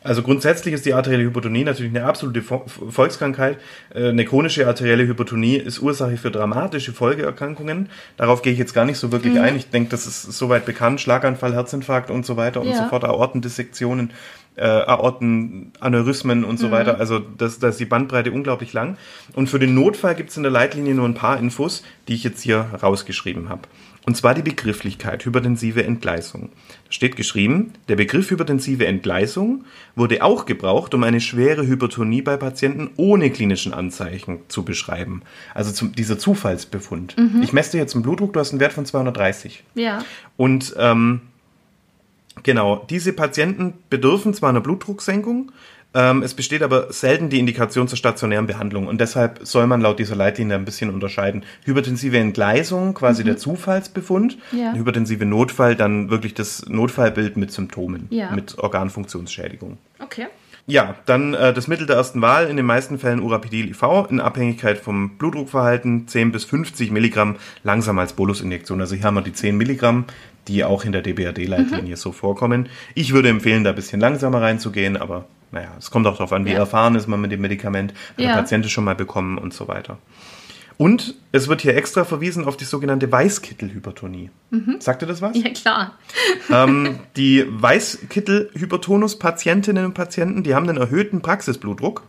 Also 0.03 0.21
grundsätzlich 0.21 0.73
ist 0.73 0.85
die 0.85 0.93
arterielle 0.93 1.23
Hypertonie 1.23 1.63
natürlich 1.63 1.95
eine 1.95 2.05
absolute 2.05 2.41
Vo- 2.41 2.65
Volkskrankheit. 2.89 3.57
Äh, 3.93 4.09
Eine 4.09 4.25
chronische 4.25 4.67
arterielle 4.67 5.07
Hypertonie 5.07 5.55
ist 5.57 5.79
Ursache 5.79 6.17
für 6.17 6.29
dramatische 6.31 6.91
Folgeerkrankungen. 6.93 7.89
Darauf 8.17 8.41
gehe 8.41 8.51
ich 8.53 8.59
jetzt 8.59 8.73
gar 8.73 8.85
nicht 8.85 8.97
so 8.97 9.11
wirklich 9.11 9.39
ein. 9.39 9.55
Ich 9.55 9.69
denke, 9.69 9.89
das 9.91 10.05
ist 10.05 10.23
soweit 10.23 10.65
bekannt. 10.65 10.99
Schlaganfall, 11.01 11.53
Herzinfarkt 11.53 12.09
und 12.11 12.25
so 12.25 12.35
weiter 12.37 12.61
und 12.61 12.67
Ja. 12.69 12.83
so 12.83 12.89
fort. 12.89 13.05
Aortendissektionen, 13.05 14.11
äh, 14.55 14.65
Aortenaneurysmen 14.65 16.43
und 16.43 16.59
so 16.59 16.71
weiter. 16.71 16.99
Also 16.99 17.19
das, 17.19 17.59
das 17.59 17.71
ist 17.75 17.79
die 17.79 17.85
Bandbreite 17.85 18.31
unglaublich 18.31 18.73
lang. 18.73 18.97
Und 19.35 19.47
für 19.49 19.59
den 19.59 19.73
Notfall 19.73 20.15
gibt 20.15 20.29
es 20.31 20.37
in 20.37 20.43
der 20.43 20.51
Leitlinie 20.51 20.93
nur 20.95 21.07
ein 21.07 21.13
paar 21.15 21.39
Infos, 21.39 21.83
die 22.07 22.13
ich 22.15 22.23
jetzt 22.23 22.41
hier 22.41 22.65
rausgeschrieben 22.81 23.49
habe. 23.49 23.61
Und 24.05 24.17
zwar 24.17 24.33
die 24.33 24.41
Begrifflichkeit 24.41 25.23
hypertensive 25.23 25.83
Entgleisung. 25.85 26.49
Da 26.85 26.91
steht 26.91 27.15
geschrieben, 27.15 27.73
der 27.87 27.95
Begriff 27.95 28.29
hypertensive 28.31 28.85
Entgleisung 28.85 29.63
wurde 29.95 30.23
auch 30.23 30.45
gebraucht, 30.45 30.93
um 30.93 31.03
eine 31.03 31.21
schwere 31.21 31.65
Hypertonie 31.65 32.21
bei 32.21 32.35
Patienten 32.35 32.89
ohne 32.97 33.29
klinischen 33.29 33.73
Anzeichen 33.73 34.39
zu 34.49 34.63
beschreiben. 34.65 35.21
Also 35.53 35.71
zum, 35.71 35.93
dieser 35.93 36.19
Zufallsbefund. 36.19 37.15
Ich 37.43 37.53
messe 37.53 37.71
dir 37.71 37.77
jetzt 37.77 37.95
einen 37.95 38.03
Blutdruck, 38.03 38.33
du 38.33 38.39
hast 38.41 38.51
einen 38.51 38.59
Wert 38.59 38.73
von 38.73 38.85
230. 38.85 39.63
Ja. 39.75 40.03
Und 40.35 40.75
ähm, 40.77 41.21
genau, 42.43 42.85
diese 42.89 43.13
Patienten 43.13 43.73
bedürfen 43.89 44.33
zwar 44.33 44.49
einer 44.49 44.61
Blutdrucksenkung, 44.61 45.51
ähm, 45.93 46.23
es 46.23 46.33
besteht 46.33 46.63
aber 46.63 46.91
selten 46.91 47.29
die 47.29 47.39
Indikation 47.39 47.87
zur 47.87 47.97
stationären 47.97 48.47
Behandlung 48.47 48.87
und 48.87 48.99
deshalb 48.99 49.39
soll 49.43 49.67
man 49.67 49.81
laut 49.81 49.99
dieser 49.99 50.15
Leitlinie 50.15 50.55
ein 50.55 50.65
bisschen 50.65 50.89
unterscheiden. 50.89 51.43
Hypertensive 51.65 52.17
Entgleisung, 52.17 52.93
quasi 52.93 53.23
der 53.23 53.37
Zufallsbefund, 53.37 54.37
Ja. 54.51 54.73
hypertensive 54.73 55.25
Notfall, 55.25 55.75
dann 55.75 56.09
wirklich 56.09 56.33
das 56.33 56.65
Notfallbild 56.67 57.37
mit 57.37 57.51
Symptomen, 57.51 58.07
Ja. 58.09 58.31
mit 58.31 58.57
Organfunktionsschädigung. 58.57 59.77
Okay. 59.99 60.27
Ja, 60.65 60.95
dann 61.05 61.33
äh, 61.33 61.51
das 61.53 61.67
Mittel 61.67 61.85
der 61.87 61.97
ersten 61.97 62.21
Wahl, 62.21 62.47
in 62.47 62.55
den 62.55 62.65
meisten 62.65 62.97
Fällen 62.97 63.19
Urapidil 63.21 63.67
IV, 63.71 63.83
in 64.09 64.21
Abhängigkeit 64.21 64.77
vom 64.77 65.17
Blutdruckverhalten, 65.17 66.07
10 66.07 66.31
bis 66.31 66.45
50 66.45 66.89
Milligramm 66.91 67.35
langsam 67.63 67.99
als 67.99 68.13
Bolusinjektion. 68.13 68.79
Also 68.79 68.95
hier 68.95 69.03
haben 69.03 69.15
wir 69.15 69.21
die 69.23 69.33
10 69.33 69.57
Milligramm, 69.57 70.05
die 70.47 70.63
auch 70.63 70.85
in 70.85 70.93
der 70.93 71.01
DBRD-Leitlinie 71.01 71.97
so 71.97 72.13
vorkommen. 72.13 72.69
Ich 72.95 73.13
würde 73.13 73.27
empfehlen, 73.29 73.65
da 73.65 73.71
ein 73.71 73.75
bisschen 73.75 73.99
langsamer 73.99 74.41
reinzugehen, 74.41 74.95
aber 74.95 75.25
naja, 75.53 75.69
es 75.77 75.89
kommt 75.91 76.05
auch 76.07 76.17
darauf 76.17 76.33
an, 76.33 76.43
wie 76.45 76.51
Ja. 76.51 76.57
erfahren 76.59 76.95
ist 76.95 77.07
man 77.07 77.21
mit 77.21 77.31
dem 77.31 77.39
Medikament, 77.41 77.93
hat 77.93 78.19
Ja. 78.19 78.33
der 78.33 78.41
Patient 78.41 78.65
es 78.65 78.71
schon 78.71 78.83
mal 78.83 78.95
bekommen 78.95 79.37
und 79.37 79.53
so 79.53 79.67
weiter. 79.69 79.97
Und 80.75 81.13
es 81.31 81.47
wird 81.47 81.61
hier 81.61 81.77
extra 81.77 82.03
verwiesen 82.03 82.45
auf 82.45 82.57
die 82.57 82.65
sogenannte 82.65 83.09
Weißkittelhypertonie. 83.11 84.31
Sagt 84.79 85.03
ihr 85.03 85.07
das 85.07 85.21
was? 85.21 85.37
Ja, 85.37 85.49
klar. 85.51 85.91
ähm, 86.49 86.97
die 87.15 87.45
Weißkittel-Hypertonus-Patientinnen 87.47 89.85
und 89.85 89.93
Patienten, 89.93 90.41
die 90.43 90.55
haben 90.55 90.67
einen 90.67 90.79
erhöhten 90.79 91.21
Praxisblutdruck, 91.21 92.01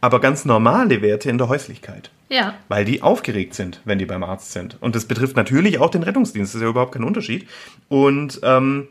aber 0.00 0.18
ganz 0.20 0.44
normale 0.46 1.02
Werte 1.02 1.28
in 1.30 1.36
der 1.38 1.48
Häuslichkeit, 1.48 2.10
Ja. 2.28 2.54
weil 2.68 2.84
die 2.86 3.02
aufgeregt 3.02 3.54
sind, 3.54 3.80
wenn 3.84 3.98
die 3.98 4.06
beim 4.06 4.24
Arzt 4.24 4.52
sind. 4.52 4.76
Und 4.80 4.96
das 4.96 5.04
betrifft 5.04 5.36
natürlich 5.36 5.78
auch 5.78 5.90
den 5.90 6.02
Rettungsdienst, 6.02 6.54
das 6.54 6.56
ist 6.56 6.62
ja 6.62 6.68
überhaupt 6.70 6.92
kein 6.92 7.04
Unterschied. 7.04 7.46
Und 7.88 8.40
ähm, 8.42 8.88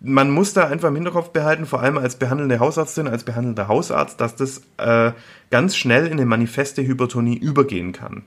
man 0.00 0.30
muss 0.30 0.54
da 0.54 0.66
einfach 0.66 0.88
im 0.88 0.94
Hinterkopf 0.94 1.30
behalten, 1.30 1.66
vor 1.66 1.80
allem 1.80 1.98
als 1.98 2.16
behandelnde 2.16 2.58
Hausärztin, 2.58 3.06
als 3.06 3.24
behandelnder 3.24 3.68
Hausarzt, 3.68 4.20
dass 4.20 4.34
das 4.34 4.62
äh, 4.78 5.12
ganz 5.50 5.76
schnell 5.76 6.06
in 6.06 6.12
eine 6.12 6.26
manifeste 6.26 6.82
Hypertonie 6.82 7.36
übergehen 7.36 7.92
kann. 7.92 8.22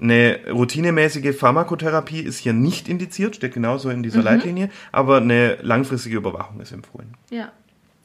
Eine 0.00 0.40
routinemäßige 0.50 1.36
Pharmakotherapie 1.36 2.20
ist 2.20 2.38
hier 2.38 2.52
nicht 2.52 2.88
indiziert, 2.88 3.36
steht 3.36 3.54
genauso 3.54 3.90
in 3.90 4.02
dieser 4.02 4.22
Leitlinie, 4.22 4.70
aber 4.90 5.18
eine 5.18 5.56
langfristige 5.62 6.16
Überwachung 6.16 6.60
ist 6.60 6.72
empfohlen. 6.72 7.14
Ja. 7.30 7.52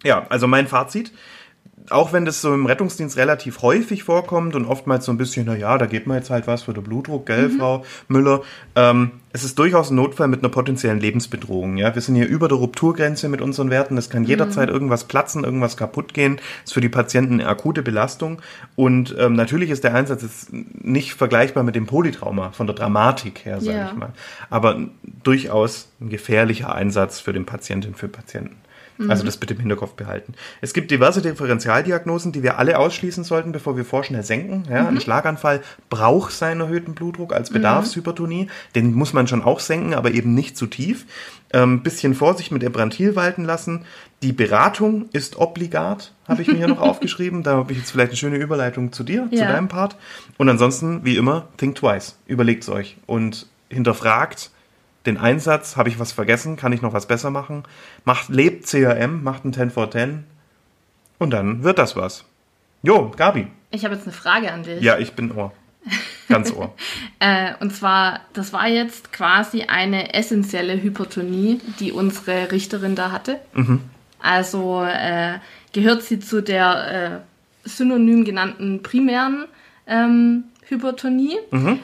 Ja, 0.03 0.25
also 0.29 0.47
mein 0.47 0.67
Fazit. 0.67 1.11
Auch 1.89 2.13
wenn 2.13 2.25
das 2.25 2.41
so 2.41 2.53
im 2.53 2.65
Rettungsdienst 2.65 3.17
relativ 3.17 3.61
häufig 3.61 4.03
vorkommt 4.03 4.55
und 4.55 4.65
oftmals 4.65 5.05
so 5.05 5.11
ein 5.11 5.17
bisschen, 5.17 5.45
na 5.47 5.55
ja, 5.55 5.77
da 5.77 5.85
geht 5.85 6.07
man 6.07 6.17
jetzt 6.17 6.29
halt 6.29 6.45
was 6.45 6.63
für 6.63 6.73
den 6.73 6.83
Blutdruck, 6.83 7.25
gell, 7.25 7.49
Frau 7.49 7.83
Müller. 8.07 8.41
Ähm, 8.75 9.11
es 9.31 9.43
ist 9.43 9.57
durchaus 9.59 9.89
ein 9.91 9.95
Notfall 9.95 10.27
mit 10.27 10.39
einer 10.41 10.49
potenziellen 10.49 10.99
Lebensbedrohung. 10.99 11.77
Ja, 11.77 11.93
wir 11.93 12.01
sind 12.01 12.15
hier 12.15 12.27
über 12.27 12.47
der 12.47 12.57
Rupturgrenze 12.57 13.29
mit 13.29 13.41
unseren 13.41 13.69
Werten. 13.69 13.97
Es 13.97 14.09
kann 14.09 14.23
jederzeit 14.23 14.69
irgendwas 14.69 15.03
platzen, 15.03 15.43
irgendwas 15.43 15.77
kaputt 15.77 16.13
gehen. 16.13 16.39
Ist 16.63 16.73
für 16.73 16.81
die 16.81 16.89
Patienten 16.89 17.35
eine 17.35 17.47
akute 17.47 17.81
Belastung. 17.83 18.41
Und 18.75 19.15
ähm, 19.19 19.33
natürlich 19.33 19.69
ist 19.69 19.83
der 19.83 19.93
Einsatz 19.93 20.23
jetzt 20.23 20.51
nicht 20.51 21.13
vergleichbar 21.13 21.63
mit 21.63 21.75
dem 21.75 21.85
Polytrauma 21.85 22.51
von 22.51 22.65
der 22.67 22.75
Dramatik 22.75 23.45
her, 23.45 23.61
sage 23.61 23.77
Ja. 23.77 23.89
ich 23.89 23.95
mal. 23.95 24.13
Aber 24.49 24.79
durchaus 25.23 25.89
ein 26.01 26.09
gefährlicher 26.09 26.73
Einsatz 26.73 27.19
für 27.19 27.33
den 27.33 27.45
Patientinnen, 27.45 27.95
für 27.95 28.07
Patienten. 28.07 28.55
Also 29.07 29.23
das 29.23 29.37
bitte 29.37 29.53
im 29.53 29.61
Hinterkopf 29.61 29.93
behalten. 29.93 30.33
Es 30.59 30.73
gibt 30.73 30.91
diverse 30.91 31.21
Differentialdiagnosen, 31.21 32.31
die 32.33 32.43
wir 32.43 32.57
alle 32.59 32.77
ausschließen 32.79 33.23
sollten, 33.23 33.51
bevor 33.53 33.77
wir 33.77 33.85
vorschnell 33.85 34.23
senken. 34.23 34.65
Ja, 34.69 34.87
Ein 34.87 34.99
Schlaganfall 34.99 35.61
braucht 35.89 36.33
seinen 36.33 36.61
erhöhten 36.61 36.95
Blutdruck 36.95 37.31
als 37.33 37.49
Bedarfshypertonie. 37.49 38.47
Den 38.75 38.93
muss 38.93 39.13
man 39.13 39.27
schon 39.27 39.41
auch 39.41 39.59
senken, 39.61 39.93
aber 39.93 40.11
eben 40.11 40.33
nicht 40.33 40.57
zu 40.57 40.67
tief. 40.67 41.05
Ähm, 41.53 41.81
bisschen 41.81 42.13
Vorsicht 42.13 42.51
mit 42.51 42.61
Ebrantil 42.61 43.15
walten 43.15 43.45
lassen. 43.45 43.85
Die 44.21 44.33
Beratung 44.33 45.05
ist 45.13 45.37
obligat, 45.37 46.11
habe 46.27 46.41
ich 46.41 46.47
mir 46.49 46.57
hier 46.57 46.67
noch 46.67 46.81
aufgeschrieben. 46.81 47.41
Da 47.41 47.55
habe 47.55 47.71
ich 47.71 47.77
jetzt 47.79 47.91
vielleicht 47.91 48.11
eine 48.11 48.17
schöne 48.17 48.37
Überleitung 48.37 48.91
zu 48.91 49.03
dir, 49.03 49.27
zu 49.29 49.35
Ja. 49.37 49.51
deinem 49.51 49.67
Part. 49.69 49.95
Und 50.37 50.49
ansonsten, 50.49 51.05
wie 51.05 51.15
immer, 51.15 51.47
think 51.57 51.75
twice. 51.75 52.17
Überlegt's 52.27 52.69
euch 52.69 52.97
und 53.07 53.47
hinterfragt, 53.69 54.51
den 55.09 55.17
Einsatz, 55.17 55.75
habe 55.75 55.89
ich 55.89 55.99
was 55.99 56.11
vergessen, 56.11 56.55
kann 56.55 56.71
ich 56.71 56.81
noch 56.81 56.93
was 56.93 57.07
besser 57.07 57.31
machen? 57.31 57.63
Macht, 58.05 58.29
lebt 58.29 58.67
CRM, 58.67 59.23
macht 59.23 59.43
ein 59.43 59.53
10 59.53 59.71
for 59.71 59.89
10 59.89 60.23
und 61.17 61.31
dann 61.31 61.63
wird 61.63 61.79
das 61.79 61.95
was. 61.95 62.25
Jo, 62.83 63.11
Gabi. 63.15 63.47
Ich 63.71 63.83
habe 63.83 63.95
jetzt 63.95 64.05
eine 64.05 64.13
Frage 64.13 64.51
an 64.51 64.63
dich. 64.63 64.81
Ja, 64.81 64.97
ich 64.97 65.13
bin 65.13 65.31
Ohr. 65.31 65.51
Ganz 66.27 66.51
Ohr. 66.51 66.73
Äh, 67.21 67.55
und 67.59 67.75
zwar, 67.75 68.21
das 68.31 68.53
war 68.53 68.69
jetzt 68.69 69.11
quasi 69.11 69.63
eine 69.63 70.13
essentielle 70.13 70.81
Hypertonie, 70.81 71.59
die 71.81 71.91
unsere 71.91 72.49
Richterin 72.49 72.95
da 72.95 73.11
hatte. 73.11 73.41
Also 74.19 74.81
äh, 74.83 75.39
gehört 75.73 76.03
sie 76.03 76.21
zu 76.21 76.41
der 76.41 77.23
äh, 77.65 77.69
synonym 77.69 78.23
genannten 78.23 78.83
primären 78.83 79.47
ähm, 79.85 80.45
Hypertonie 80.69 81.37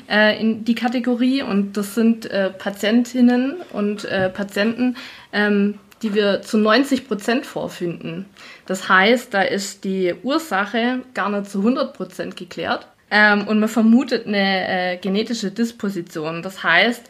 äh, 0.10 0.40
in 0.40 0.64
die 0.64 0.76
Kategorie. 0.76 1.42
Und 1.42 1.78
das 1.78 1.96
sind 1.96 2.26
äh, 2.26 2.50
Patientinnen 2.52 3.58
und 3.74 4.06
äh, 4.06 4.30
Patienten, 4.30 4.96
ähm, 5.34 5.80
die 6.02 6.14
wir 6.14 6.42
zu 6.42 6.58
90 6.58 7.08
Prozent 7.08 7.46
vorfinden. 7.46 8.26
Das 8.66 8.90
heißt, 8.90 9.34
da 9.34 9.42
ist 9.42 9.84
die 9.84 10.14
Ursache 10.24 11.02
gar 11.14 11.30
nicht 11.30 11.50
zu 11.50 11.60
100 11.60 11.94
Prozent 11.94 12.38
geklärt. 12.38 12.88
Ähm, 13.12 13.48
und 13.48 13.60
man 13.60 13.70
vermutet 13.70 14.28
eine 14.28 14.94
äh, 14.94 14.98
genetische 14.98 15.52
Disposition. 15.52 16.42
Das 16.42 16.64
heißt, 16.64 17.04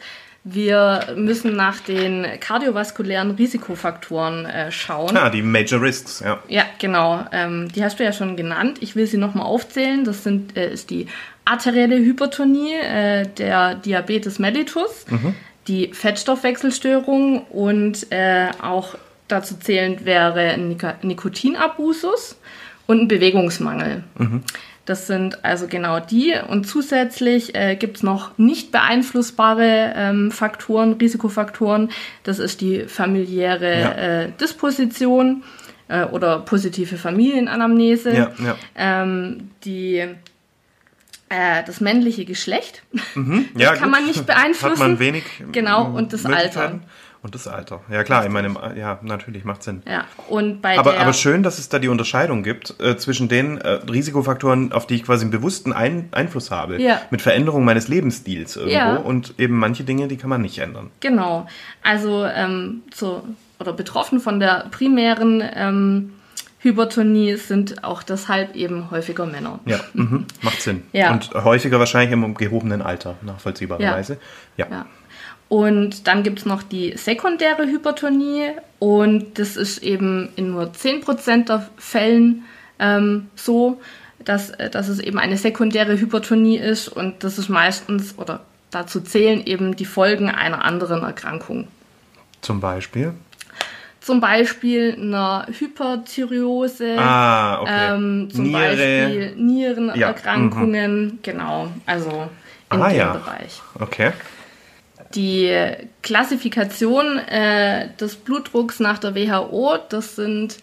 wir 0.48 1.00
müssen 1.16 1.56
nach 1.56 1.80
den 1.80 2.24
kardiovaskulären 2.38 3.32
Risikofaktoren 3.32 4.46
äh, 4.46 4.70
schauen. 4.70 5.16
Ah, 5.16 5.28
die 5.28 5.42
Major 5.42 5.82
Risks, 5.82 6.20
ja. 6.20 6.38
Ja, 6.46 6.64
genau. 6.78 7.24
Ähm, 7.32 7.68
die 7.74 7.82
hast 7.82 7.98
du 7.98 8.04
ja 8.04 8.12
schon 8.12 8.36
genannt. 8.36 8.78
Ich 8.80 8.94
will 8.94 9.06
sie 9.06 9.16
nochmal 9.16 9.46
aufzählen. 9.46 10.04
Das 10.04 10.22
sind, 10.22 10.56
äh, 10.56 10.72
ist 10.72 10.90
die 10.90 11.08
arterielle 11.46 11.96
Hypertonie, 11.96 12.74
äh, 12.74 13.26
der 13.38 13.74
Diabetes 13.76 14.38
mellitus, 14.38 15.06
die 15.68 15.92
Fettstoffwechselstörung 15.94 17.42
und 17.46 18.12
äh, 18.12 18.48
auch 18.60 18.94
dazu 19.28 19.56
zählend 19.56 20.04
wäre 20.04 20.56
Nik 20.58 20.84
Nikotinabusus 21.02 22.36
und 22.86 23.02
ein 23.02 23.08
Bewegungsmangel. 23.08 24.04
Das 24.84 25.08
sind 25.08 25.44
also 25.44 25.66
genau 25.66 25.98
die. 25.98 26.34
Und 26.48 26.68
zusätzlich 26.68 27.56
äh, 27.56 27.74
gibt 27.74 27.96
es 27.96 28.02
noch 28.04 28.38
nicht 28.38 28.70
beeinflussbare 28.70 29.92
ähm, 29.96 30.30
Faktoren, 30.30 30.92
Risikofaktoren. 30.92 31.90
Das 32.22 32.38
ist 32.38 32.60
die 32.60 32.84
familiäre 32.84 33.80
Ja. 33.80 33.90
äh, 33.92 34.28
Disposition 34.40 35.42
äh, 35.88 36.04
oder 36.04 36.38
positive 36.38 36.96
Familienanamnese. 36.96 38.14
Ja, 38.14 38.32
ja. 38.38 38.56
Ähm, 38.76 39.50
die, 39.64 40.04
äh, 41.28 41.62
das 41.64 41.80
männliche 41.80 42.24
Geschlecht. 42.24 42.82
ja 43.56 43.74
kann 43.76 43.90
man 43.90 44.04
nicht 44.06 44.26
beeinflussen. 44.26 44.72
Hat 44.72 44.78
man 44.78 44.98
wenig 44.98 45.24
Genau, 45.52 45.86
und 45.86 46.12
das 46.12 46.22
Möglichkeiten. 46.24 46.82
Und 47.22 47.34
das 47.34 47.48
Alter. 47.48 47.80
Ja 47.90 48.04
klar, 48.04 48.24
in 48.24 48.30
meinem, 48.30 48.56
ja, 48.76 49.00
natürlich 49.02 49.44
macht 49.44 49.64
Sinn. 49.64 49.82
Ja, 49.88 50.04
und 50.28 50.62
bei 50.62 50.78
Aber, 50.78 50.96
aber 50.96 51.12
schön, 51.12 51.42
dass 51.42 51.58
es 51.58 51.68
da 51.68 51.80
die 51.80 51.88
Unterscheidung 51.88 52.44
gibt 52.44 52.78
äh, 52.80 52.96
zwischen 52.98 53.28
den 53.28 53.58
äh, 53.58 53.68
Risikofaktoren, 53.90 54.70
auf 54.72 54.86
die 54.86 54.94
ich 54.94 55.02
quasi 55.02 55.22
einen 55.22 55.32
bewussten 55.32 55.72
Ein 55.72 56.08
Einfluss 56.12 56.52
habe, 56.52 56.80
Ja. 56.80 57.00
mit 57.10 57.22
Veränderung 57.22 57.64
meines 57.64 57.88
Lebensstils 57.88 58.54
irgendwo 58.54 58.72
Ja. 58.76 58.96
und 58.96 59.34
eben 59.38 59.58
manche 59.58 59.82
Dinge, 59.82 60.06
die 60.06 60.18
kann 60.18 60.30
man 60.30 60.40
nicht 60.42 60.58
ändern. 60.58 60.90
Genau. 61.00 61.48
Also 61.82 62.24
ähm, 62.26 62.82
zu, 62.92 63.22
oder 63.58 63.72
betroffen 63.72 64.20
von 64.20 64.38
der 64.38 64.66
primären 64.70 65.42
ähm, 65.52 66.12
Hypertonie 66.66 67.36
sind 67.36 67.84
auch 67.84 68.02
deshalb 68.02 68.54
eben 68.54 68.90
häufiger 68.90 69.26
Männer. 69.26 69.60
Ja, 69.64 69.80
mhm, 69.94 70.26
macht 70.42 70.60
Sinn. 70.60 70.82
Ja. 70.92 71.12
Und 71.12 71.32
häufiger 71.32 71.78
wahrscheinlich 71.78 72.12
im 72.12 72.34
gehobenen 72.34 72.82
Alter, 72.82 73.16
nachvollziehbarerweise. 73.22 74.18
Ja. 74.56 74.66
Ja. 74.70 74.86
Und 75.48 76.08
dann 76.08 76.24
gibt 76.24 76.40
es 76.40 76.46
noch 76.46 76.62
die 76.62 76.96
sekundäre 76.96 77.66
Hypertonie 77.66 78.50
und 78.80 79.38
das 79.38 79.56
ist 79.56 79.78
eben 79.78 80.30
in 80.34 80.50
nur 80.50 80.72
10% 80.72 81.46
der 81.46 81.68
Fällen 81.76 82.44
ähm, 82.80 83.28
so, 83.36 83.80
dass, 84.24 84.50
äh, 84.50 84.70
dass 84.70 84.88
es 84.88 84.98
eben 84.98 85.18
eine 85.18 85.36
sekundäre 85.36 85.98
Hypertonie 85.98 86.58
ist 86.58 86.88
und 86.88 87.22
das 87.22 87.38
ist 87.38 87.48
meistens 87.48 88.18
oder 88.18 88.40
dazu 88.72 89.00
zählen 89.00 89.44
eben 89.46 89.76
die 89.76 89.84
Folgen 89.84 90.28
einer 90.28 90.64
anderen 90.64 91.02
Erkrankung. 91.02 91.68
Zum 92.40 92.60
Beispiel. 92.60 93.14
Zum 94.06 94.20
Beispiel 94.20 94.96
einer 95.00 95.46
Hyperthyreose, 95.50 96.94
Ah, 96.96 97.60
okay. 97.60 97.94
ähm, 97.94 98.28
zum 98.32 98.44
Niere. 98.44 98.60
Beispiel 98.68 99.34
Nierenerkrankungen, 99.36 101.18
genau, 101.22 101.68
also 101.86 102.28
in 102.72 102.80
Ah, 102.82 102.88
dem 102.88 102.96
ja. 102.98 103.12
Bereich. 103.14 103.60
Okay. 103.80 104.12
Die 105.16 105.52
Klassifikation 106.02 107.18
äh, 107.18 107.88
des 108.00 108.14
Blutdrucks 108.14 108.78
nach 108.78 108.98
der 108.98 109.16
WHO, 109.16 109.76
das 109.88 110.14
sind 110.14 110.58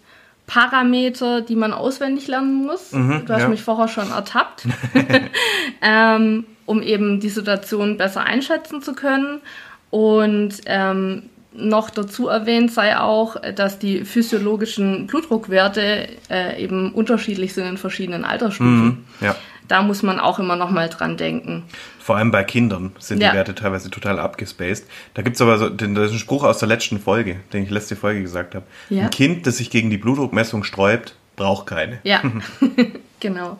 Parameter, 0.47 1.41
die 1.41 1.55
man 1.57 1.73
auswendig 1.73 2.27
lernen 2.27 2.65
muss. 2.65 2.91
du 2.91 2.97
hast 2.97 3.27
Mhm, 3.27 3.27
ja. 3.27 3.47
mich 3.49 3.61
vorher 3.61 3.89
schon 3.89 4.09
ertappt, 4.09 4.65
ähm, 5.81 6.45
um 6.65 6.81
eben 6.81 7.19
die 7.19 7.29
Situation 7.29 7.97
besser 7.97 8.21
einschätzen 8.23 8.81
zu 8.81 8.93
können. 8.93 9.41
Und 9.89 10.55
ähm, 10.65 11.23
noch 11.55 11.89
dazu 11.89 12.27
erwähnt 12.27 12.71
sei 12.71 12.97
auch, 12.97 13.35
dass 13.55 13.79
die 13.79 14.05
physiologischen 14.05 15.07
Blutdruckwerte 15.07 16.07
äh, 16.29 16.61
eben 16.63 16.91
unterschiedlich 16.93 17.53
sind 17.53 17.67
in 17.67 17.77
verschiedenen 17.77 18.25
Altersstufen. 18.25 18.85
Mhm. 18.85 18.97
Ja. 19.21 19.35
Da 19.67 19.81
muss 19.81 20.03
man 20.03 20.19
auch 20.19 20.39
immer 20.39 20.55
noch 20.57 20.71
mal 20.71 20.89
dran 20.89 21.15
denken. 21.15 21.63
Vor 21.99 22.17
allem 22.17 22.31
bei 22.31 22.43
Kindern 22.43 22.91
sind 22.99 23.21
Ja. 23.21 23.29
die 23.31 23.37
Werte 23.37 23.55
teilweise 23.55 23.89
total 23.89 24.19
abgespaced. 24.19 24.85
Da 25.13 25.21
gibt's 25.21 25.41
aber 25.41 25.57
so 25.57 25.69
den, 25.69 25.95
das 25.95 26.07
ist 26.07 26.13
ein 26.13 26.19
Spruch 26.19 26.43
aus 26.43 26.57
der 26.59 26.67
letzten 26.67 26.99
Folge, 26.99 27.37
den 27.53 27.63
ich 27.63 27.69
letzte 27.69 27.95
Folge 27.95 28.21
gesagt 28.21 28.55
habe. 28.55 28.65
Ja. 28.89 29.03
Ein 29.03 29.09
Kind, 29.11 29.47
das 29.47 29.57
sich 29.57 29.69
gegen 29.69 29.89
die 29.89 29.97
Blutdruckmessung 29.97 30.63
sträubt, 30.65 31.15
braucht 31.37 31.67
keine. 31.67 31.99
Ja, 32.03 32.21
genau. 33.21 33.57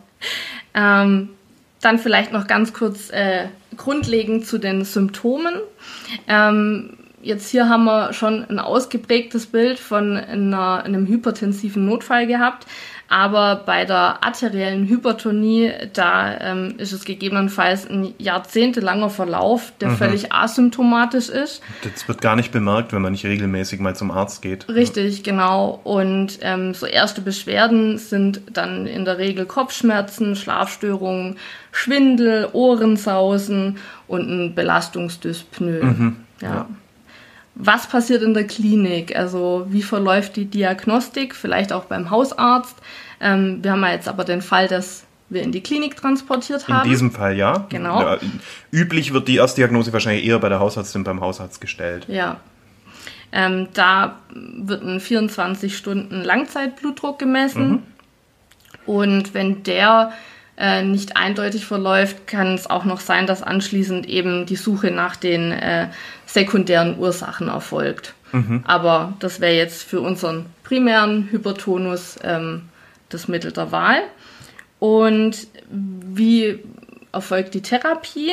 Ähm, 0.74 1.30
dann 1.80 2.00
vielleicht 2.00 2.34
noch 2.34 2.48
ganz 2.48 2.74
kurz 2.74 3.10
äh, 3.12 3.46
grundlegend 3.78 4.46
zu 4.46 4.58
den 4.58 4.84
Symptomen. 4.86 5.56
Ähm, 6.28 6.98
jetzt 7.24 7.50
hier 7.50 7.70
haben 7.70 7.86
wir 7.86 8.14
schon 8.14 8.46
ein 8.46 8.60
ausgeprägtes 8.60 9.48
Bild 9.48 9.80
von 9.80 10.18
einer, 10.18 10.84
einem 10.84 11.08
hypertensiven 11.08 11.86
Notfall 11.86 12.28
gehabt. 12.28 12.68
Aber 13.10 13.58
bei 13.58 13.86
der 13.86 14.24
arteriellen 14.24 14.88
Hypertonie, 14.88 15.72
da 15.94 16.36
ähm, 16.40 16.76
ist 16.78 16.94
es 16.94 17.06
gegebenenfalls 17.06 17.88
ein 17.88 18.16
jahrzehntelanger 18.18 19.12
Verlauf, 19.12 19.72
der 19.80 19.92
völlig 19.92 20.34
asymptomatisch 20.34 21.30
ist. 21.30 21.62
Das 21.84 22.08
wird 22.08 22.22
gar 22.22 22.36
nicht 22.36 22.52
bemerkt, 22.52 22.92
wenn 22.92 23.04
man 23.04 23.12
nicht 23.12 23.26
regelmäßig 23.26 23.80
mal 23.82 23.96
zum 23.96 24.10
Arzt 24.10 24.42
geht. 24.42 24.68
Richtig, 24.68 25.22
genau. 25.22 25.80
Und 25.84 26.40
ähm, 26.42 26.74
so 26.74 26.88
erste 26.88 27.22
Beschwerden 27.22 28.00
sind 28.00 28.42
dann 28.52 28.88
in 28.88 29.06
der 29.06 29.20
Regel 29.20 29.46
Kopfschmerzen, 29.46 30.36
Schlafstörungen, 30.36 31.36
Schwindel, 31.72 32.50
Ohrensausen 32.54 33.78
und 34.08 34.28
ein 34.28 34.56
Belastungsdyspnoe. 34.56 36.14
ja. 36.42 36.68
Was 37.56 37.88
passiert 37.88 38.24
in 38.24 38.34
der 38.34 38.48
Klinik? 38.48 39.16
Also 39.16 39.68
wie 39.70 39.84
verläuft 39.84 40.36
die 40.36 40.46
Diagnostik? 40.46 41.36
Vielleicht 41.36 41.72
auch 41.72 41.86
beim 41.86 42.10
Hausarzt. 42.10 42.76
Ähm, 43.22 43.64
wir 43.64 43.72
haben 43.72 43.82
ja 43.82 43.92
jetzt 43.92 44.08
aber 44.08 44.24
den 44.24 44.42
Fall, 44.42 44.68
dass 44.68 45.06
wir 45.30 45.44
in 45.44 45.52
die 45.52 45.62
Klinik 45.62 45.96
transportiert 45.96 46.68
In 46.68 46.76
haben. 46.76 46.90
diesem 46.90 47.12
Fall 47.12 47.38
ja. 47.38 47.66
Genau. 47.70 48.02
Ja, 48.02 48.18
üblich 48.72 49.14
wird 49.14 49.28
die 49.28 49.38
Erstdiagnose 49.38 49.94
wahrscheinlich 49.94 50.26
eher 50.26 50.40
bei 50.40 50.50
der 50.50 50.60
Hausärztin 50.60 51.04
beim 51.04 51.22
Hausarzt 51.22 51.62
gestellt. 51.62 52.06
Ja. 52.08 52.40
Ähm, 53.32 53.68
da 53.74 54.20
wird 54.34 54.84
ein 54.84 55.00
24 55.00 55.76
Stunden 55.76 56.22
Langzeitblutdruck 56.22 57.18
gemessen. 57.18 57.84
Und 58.86 59.34
wenn 59.34 59.64
der 59.64 60.12
äh, 60.58 60.84
nicht 60.84 61.18
eindeutig 61.18 61.66
verläuft, 61.66 62.28
kann 62.28 62.54
es 62.54 62.70
auch 62.70 62.86
noch 62.86 63.00
sein, 63.00 63.28
dass 63.28 63.44
anschließend 63.44 64.08
eben 64.08 64.46
die 64.46 64.56
Suche 64.56 64.92
nach 64.92 65.16
den 65.16 65.52
äh, 65.52 65.88
sekundären 66.26 66.98
Ursachen 66.98 67.48
erfolgt. 67.48 68.14
Aber 68.64 69.14
das 69.20 69.42
wäre 69.42 69.54
jetzt 69.54 69.84
für 69.84 70.02
unseren 70.02 70.48
primären 70.64 71.30
Hypertonus 71.32 72.18
ähm, 72.24 72.64
das 73.10 73.28
Mittel 73.28 73.52
der 73.52 73.72
Wahl. 73.72 74.02
Und 74.80 75.48
wie 75.70 76.60
erfolgt 77.12 77.54
die 77.54 77.62
Therapie? 77.62 78.32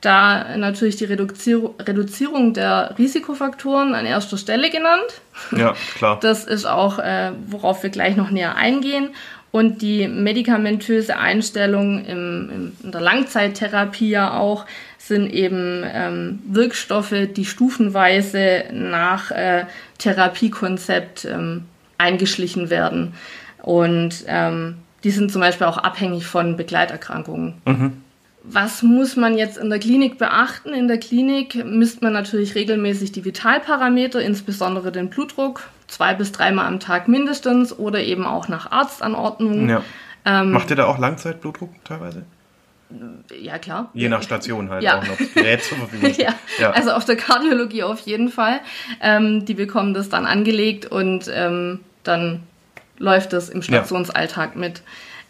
Da 0.00 0.56
natürlich 0.56 0.96
die 0.96 1.04
Reduzier 1.04 1.70
Reduzierung 1.80 2.54
der 2.54 2.94
Risikofaktoren 2.98 3.94
an 3.94 4.04
erster 4.04 4.36
Stelle 4.36 4.68
genannt. 4.68 5.22
Ja, 5.56 5.74
klar. 5.96 6.18
Das 6.20 6.44
ist 6.44 6.66
auch, 6.66 6.98
äh, 6.98 7.30
worauf 7.46 7.82
wir 7.82 7.90
gleich 7.90 8.16
noch 8.16 8.30
näher 8.30 8.56
eingehen. 8.56 9.10
Und 9.56 9.80
die 9.80 10.06
medikamentöse 10.06 11.16
Einstellung 11.16 12.04
im, 12.04 12.50
im, 12.50 12.72
in 12.82 12.92
der 12.92 13.00
Langzeittherapie 13.00 14.10
ja 14.10 14.36
auch 14.36 14.66
sind 14.98 15.32
eben 15.32 15.82
ähm, 15.82 16.40
Wirkstoffe, 16.46 17.14
die 17.34 17.46
stufenweise 17.46 18.64
nach 18.70 19.30
äh, 19.30 19.64
Therapiekonzept 19.96 21.24
ähm, 21.24 21.64
eingeschlichen 21.96 22.68
werden. 22.68 23.14
Und 23.62 24.26
ähm, 24.26 24.74
die 25.04 25.10
sind 25.10 25.32
zum 25.32 25.40
Beispiel 25.40 25.66
auch 25.68 25.78
abhängig 25.78 26.26
von 26.26 26.58
Begleiterkrankungen. 26.58 27.54
Was 28.48 28.82
muss 28.82 29.16
man 29.16 29.36
jetzt 29.36 29.58
in 29.58 29.70
der 29.70 29.80
Klinik 29.80 30.18
beachten? 30.18 30.72
In 30.72 30.86
der 30.86 30.98
Klinik 30.98 31.64
misst 31.64 32.00
man 32.02 32.12
natürlich 32.12 32.54
regelmäßig 32.54 33.10
die 33.12 33.24
Vitalparameter, 33.24 34.20
insbesondere 34.22 34.92
den 34.92 35.10
Blutdruck, 35.10 35.68
zwei 35.88 36.14
bis 36.14 36.30
dreimal 36.30 36.66
am 36.66 36.78
Tag 36.78 37.08
mindestens 37.08 37.76
oder 37.76 38.00
eben 38.04 38.24
auch 38.24 38.46
nach 38.48 38.70
Arztanordnung. 38.70 39.68
Ja. 39.68 39.82
Ähm, 40.24 40.52
Macht 40.52 40.70
ihr 40.70 40.76
da 40.76 40.86
auch 40.86 40.98
Langzeitblutdruck 40.98 41.70
teilweise? 41.84 42.24
ja, 43.40 43.58
klar. 43.58 43.90
Je 43.94 44.08
nach 44.08 44.22
Station 44.22 44.70
halt 44.70 44.84
Ja. 44.84 45.00
auch 45.00 45.06
noch. 45.08 45.18
Gerät 45.34 45.64
zur 45.64 45.78
Verfügung. 45.78 46.14
Ja, 46.18 46.34
ja. 46.60 46.70
also 46.70 46.92
auf 46.92 47.04
der 47.04 47.16
Kardiologie 47.16 47.82
auf 47.82 47.98
jeden 48.00 48.28
Fall. 48.28 48.60
Ähm, 49.02 49.44
die 49.44 49.54
bekommen 49.54 49.92
das 49.92 50.08
dann 50.08 50.24
angelegt 50.24 50.86
und 50.86 51.28
ähm, 51.34 51.80
dann 52.04 52.44
läuft 52.98 53.32
das 53.32 53.48
im 53.48 53.62
Stationsalltag 53.62 54.54
mit. 54.54 54.82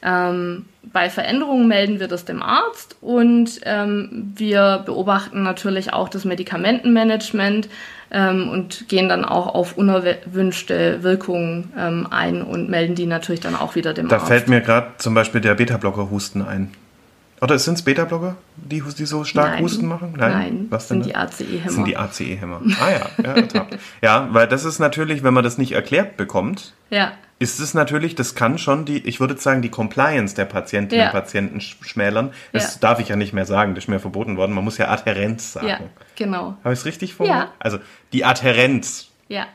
Ähm, 0.07 0.67
bei 0.93 1.11
Veränderungen 1.11 1.67
melden 1.67 1.99
wir 1.99 2.07
das 2.07 2.25
dem 2.25 2.41
Arzt 2.43 2.97
und 3.01 3.61
ähm, 3.65 4.33
wir 4.37 4.83
beobachten 4.87 5.43
natürlich 5.43 5.93
auch 5.93 6.09
das 6.09 6.25
Medikamentenmanagement 6.25 7.69
ähm, 8.13 8.49
und 8.49 8.89
gehen 8.89 9.09
dann 9.09 9.25
auch 9.25 9.53
auf 9.53 9.77
unerwünschte 9.77 11.03
Wirkungen 11.03 11.73
ähm, 11.77 12.07
ein 12.11 12.43
und 12.43 12.71
melden 12.71 12.95
die 12.95 13.07
natürlich 13.07 13.41
dann 13.41 13.57
auch 13.57 13.75
wieder 13.75 13.95
dem 13.95 14.07
Da 14.09 14.17
Arzt. 14.19 14.29
fällt 14.29 14.49
mir 14.49 14.61
gerade 14.61 14.93
zum 14.99 15.15
Beispiel 15.15 15.41
der 15.41 15.55
Beta-Blocker-Husten 15.57 16.43
ein. 16.43 16.71
Oder 17.43 17.59
sind 17.59 17.75
es 17.75 17.83
Beta-Blocker, 17.83 18.37
die, 18.57 18.81
die 18.97 19.05
so 19.07 19.25
stark 19.25 19.51
Nein. 19.55 19.63
Husten 19.65 19.87
machen? 19.87 20.15
Nein, 20.17 20.67
was 20.71 20.89
sind 20.89 21.01
denn? 21.01 21.09
die 21.09 21.17
ACE-Hämmer. 21.17 21.65
Das 21.65 21.75
sind 21.75 21.87
die 21.87 21.97
ACE-Hämmer. 21.97 22.63
Ah 22.81 22.91
ja, 23.25 23.45
ja, 23.53 23.67
ja, 24.03 24.29
weil 24.31 24.47
das 24.47 24.65
ist 24.65 24.79
natürlich, 24.79 25.23
wenn 25.23 25.35
man 25.35 25.45
das 25.45 25.59
nicht 25.59 25.73
erklärt 25.73 26.17
bekommt, 26.17 26.73
Ja, 26.91 27.13
ist 27.39 27.61
es 27.61 27.75
natürlich, 27.75 28.15
das 28.15 28.35
kann 28.35 28.57
schon 28.59 28.85
die, 28.87 28.99
ich 29.07 29.21
würde 29.21 29.37
sagen, 29.37 29.61
die 29.63 29.69
Compliance 29.69 30.35
der 30.35 30.47
Patientinnen 30.47 31.03
Ja. 31.05 31.11
und 31.11 31.13
Patienten 31.13 31.59
sch- 31.59 31.77
schmälern. 31.85 32.33
Das 32.53 32.75
Ja. 32.75 32.81
darf 32.81 32.99
ich 33.01 33.09
ja 33.09 33.17
nicht 33.17 33.33
mehr 33.35 33.45
sagen, 33.47 33.75
das 33.75 33.85
ist 33.85 33.89
mir 33.89 34.01
verboten 34.01 34.37
worden. 34.39 34.53
Man 34.55 34.65
muss 34.65 34.79
ja 34.79 34.89
Adhärenz 34.89 35.53
sagen. 35.53 35.67
ja, 35.69 35.81
genau. 36.17 36.57
Habe 36.65 36.73
ich 36.73 36.81
es 36.81 36.87
richtig 36.87 37.15
formuliert? 37.15 37.45
Ja. 37.49 37.53
Also 37.59 37.79
die 38.13 38.25
Adhärenz. 38.25 39.09
Ja. 39.29 39.47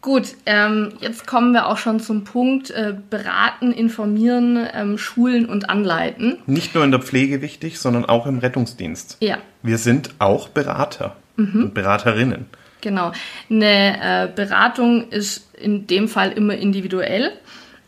Gut, 0.00 0.34
ähm, 0.44 0.92
jetzt 1.00 1.26
kommen 1.26 1.52
wir 1.52 1.66
auch 1.66 1.78
schon 1.78 1.98
zum 1.98 2.24
Punkt 2.24 2.70
äh, 2.70 2.94
beraten, 3.08 3.72
informieren, 3.72 4.68
ähm, 4.74 4.98
schulen 4.98 5.46
und 5.46 5.70
anleiten. 5.70 6.38
Nicht 6.44 6.74
nur 6.74 6.84
in 6.84 6.90
der 6.90 7.00
Pflege 7.00 7.40
wichtig, 7.40 7.78
sondern 7.78 8.04
auch 8.04 8.26
im 8.26 8.38
Rettungsdienst. 8.38 9.16
Ja, 9.20 9.38
Wir 9.62 9.78
sind 9.78 10.10
auch 10.18 10.48
Berater 10.50 11.16
Mhm. 11.36 11.62
und 11.64 11.74
Beraterinnen. 11.74 12.46
Genau. 12.84 13.10
Eine 13.50 14.28
äh, 14.28 14.28
Beratung 14.32 15.08
ist 15.10 15.52
in 15.56 15.88
dem 15.88 16.06
Fall 16.06 16.30
immer 16.30 16.54
individuell 16.54 17.32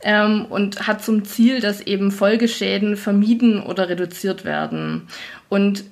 ähm, 0.03 0.47
und 0.47 0.89
hat 0.89 1.05
zum 1.05 1.25
Ziel, 1.25 1.61
dass 1.61 1.81
eben 1.81 2.11
Folgeschäden 2.11 2.97
vermieden 2.97 3.63
oder 3.63 3.89
reduziert 3.89 4.45
werden. 4.45 5.07
Und 5.49 5.85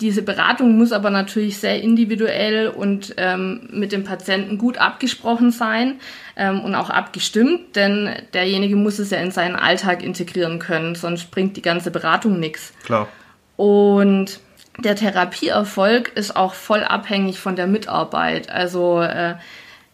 diese 0.00 0.22
Beratung 0.22 0.78
muss 0.78 0.92
aber 0.92 1.10
natürlich 1.10 1.58
sehr 1.58 1.82
individuell 1.82 2.68
und 2.68 3.14
ähm, 3.16 3.68
mit 3.72 3.90
dem 3.90 4.04
Patienten 4.04 4.56
gut 4.56 4.78
abgesprochen 4.78 5.50
sein 5.50 6.00
ähm, 6.36 6.60
und 6.60 6.76
auch 6.76 6.90
abgestimmt, 6.90 7.74
denn 7.74 8.10
derjenige 8.34 8.76
muss 8.76 9.00
es 9.00 9.10
ja 9.10 9.18
in 9.18 9.32
seinen 9.32 9.56
Alltag 9.56 10.04
integrieren 10.04 10.60
können, 10.60 10.94
sonst 10.94 11.32
bringt 11.32 11.56
die 11.56 11.62
ganze 11.62 11.90
Beratung 11.90 12.38
nichts. 12.38 12.72
Klar. 12.84 13.08
Und 13.56 14.40
der 14.82 14.96
Therapieerfolg 14.96 16.12
ist 16.14 16.36
auch 16.36 16.54
voll 16.54 16.82
abhängig 16.82 17.40
von 17.40 17.56
der 17.56 17.66
Mitarbeit. 17.66 18.50
Also 18.50 19.00
äh, 19.00 19.34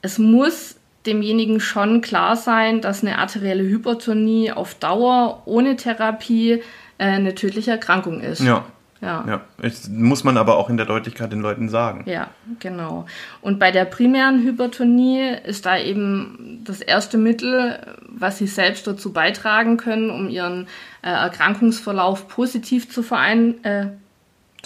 es 0.03 0.19
muss 0.19 0.77
demjenigen 1.07 1.61
schon 1.61 2.01
klar 2.01 2.37
sein, 2.37 2.81
dass 2.81 3.03
eine 3.03 3.19
arterielle 3.19 3.63
Hypertonie 3.63 4.53
auf 4.53 4.75
Dauer 4.75 5.43
ohne 5.45 5.77
Therapie 5.77 6.63
äh, 6.99 7.05
eine 7.05 7.35
tödliche 7.35 7.73
Erkrankung 7.73 8.21
ist. 8.21 8.41
Ja. 8.41 8.65
Ja. 9.03 9.25
Ja, 9.29 9.41
das 9.59 9.91
muss 9.91 10.25
man 10.25 10.39
aber 10.39 10.57
auch 10.57 10.71
in 10.71 10.79
der 10.79 10.87
Deutlichkeit 10.87 11.31
den 11.31 11.41
Leuten 11.41 11.69
sagen. 11.69 12.05
Ja, 12.07 12.29
genau. 12.61 13.05
Und 13.43 13.59
bei 13.59 13.71
der 13.71 13.85
primären 13.85 14.43
Hypertonie 14.43 15.37
ist 15.45 15.67
da 15.67 15.79
eben 15.79 16.63
das 16.65 16.81
erste 16.81 17.19
Mittel, 17.19 17.79
was 18.09 18.39
sie 18.39 18.47
selbst 18.47 18.87
dazu 18.87 19.13
beitragen 19.13 19.77
können, 19.77 20.11
um 20.11 20.31
ihren 20.31 20.67
äh, 21.03 21.11
Erkrankungsverlauf 21.11 22.27
positiv 22.27 22.91
zu 22.91 23.03
verein 23.03 23.63
äh, 23.65 23.89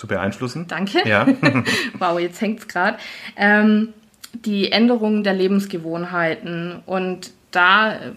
Zu 0.01 0.07
beeinflussen. 0.07 0.65
Danke. 0.67 1.07
Ja. 1.07 1.27
wow, 1.99 2.19
jetzt 2.19 2.41
hängt's 2.41 2.67
gerade. 2.69 2.97
Ähm, 3.37 3.91
die 4.33 4.73
Änderung 4.73 5.25
der 5.25 5.35
Lebensgewohnheiten. 5.35 6.79
Und 6.87 7.33
da 7.51 7.93
äh, 7.93 8.13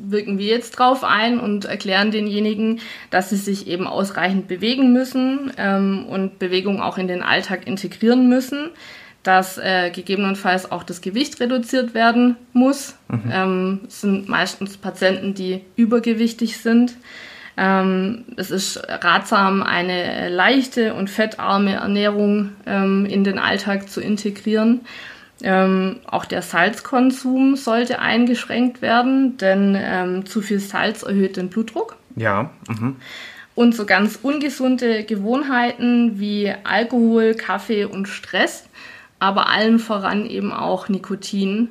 wirken 0.00 0.38
wir 0.38 0.46
jetzt 0.46 0.70
drauf 0.70 1.04
ein 1.04 1.40
und 1.40 1.66
erklären 1.66 2.10
denjenigen, 2.10 2.80
dass 3.10 3.28
sie 3.28 3.36
sich 3.36 3.66
eben 3.66 3.86
ausreichend 3.86 4.48
bewegen 4.48 4.94
müssen 4.94 5.52
ähm, 5.58 6.06
und 6.08 6.38
Bewegung 6.38 6.80
auch 6.80 6.96
in 6.96 7.06
den 7.06 7.22
Alltag 7.22 7.66
integrieren 7.66 8.26
müssen, 8.30 8.70
dass 9.22 9.58
äh, 9.58 9.90
gegebenenfalls 9.90 10.72
auch 10.72 10.84
das 10.84 11.02
Gewicht 11.02 11.38
reduziert 11.38 11.92
werden 11.92 12.36
muss. 12.54 12.96
Ähm, 13.30 13.80
es 13.86 14.00
sind 14.00 14.26
meistens 14.26 14.78
Patienten, 14.78 15.34
die 15.34 15.60
übergewichtig 15.76 16.56
sind. 16.56 16.94
Ähm, 17.60 18.24
es 18.36 18.52
ist 18.52 18.80
ratsam, 18.86 19.64
eine 19.64 20.28
leichte 20.28 20.94
und 20.94 21.10
fettarme 21.10 21.74
Ernährung 21.74 22.52
ähm, 22.66 23.04
in 23.04 23.24
den 23.24 23.40
Alltag 23.40 23.90
zu 23.90 24.00
integrieren. 24.00 24.82
Ähm, 25.42 25.96
auch 26.06 26.24
der 26.24 26.42
Salzkonsum 26.42 27.56
sollte 27.56 27.98
eingeschränkt 27.98 28.80
werden, 28.80 29.38
denn 29.38 29.76
ähm, 29.76 30.26
zu 30.26 30.40
viel 30.40 30.60
Salz 30.60 31.02
erhöht 31.02 31.36
den 31.36 31.48
Blutdruck. 31.48 31.96
ja. 32.14 32.50
Mhm. 32.68 32.96
Und 33.56 33.74
so 33.74 33.86
ganz 33.86 34.20
ungesunde 34.22 35.02
Gewohnheiten 35.02 36.20
wie 36.20 36.54
Alkohol, 36.62 37.34
Kaffee 37.34 37.86
und 37.86 38.06
Stress, 38.06 38.68
aber 39.18 39.48
allen 39.48 39.80
voran 39.80 40.26
eben 40.26 40.52
auch 40.52 40.88
Nikotin, 40.88 41.68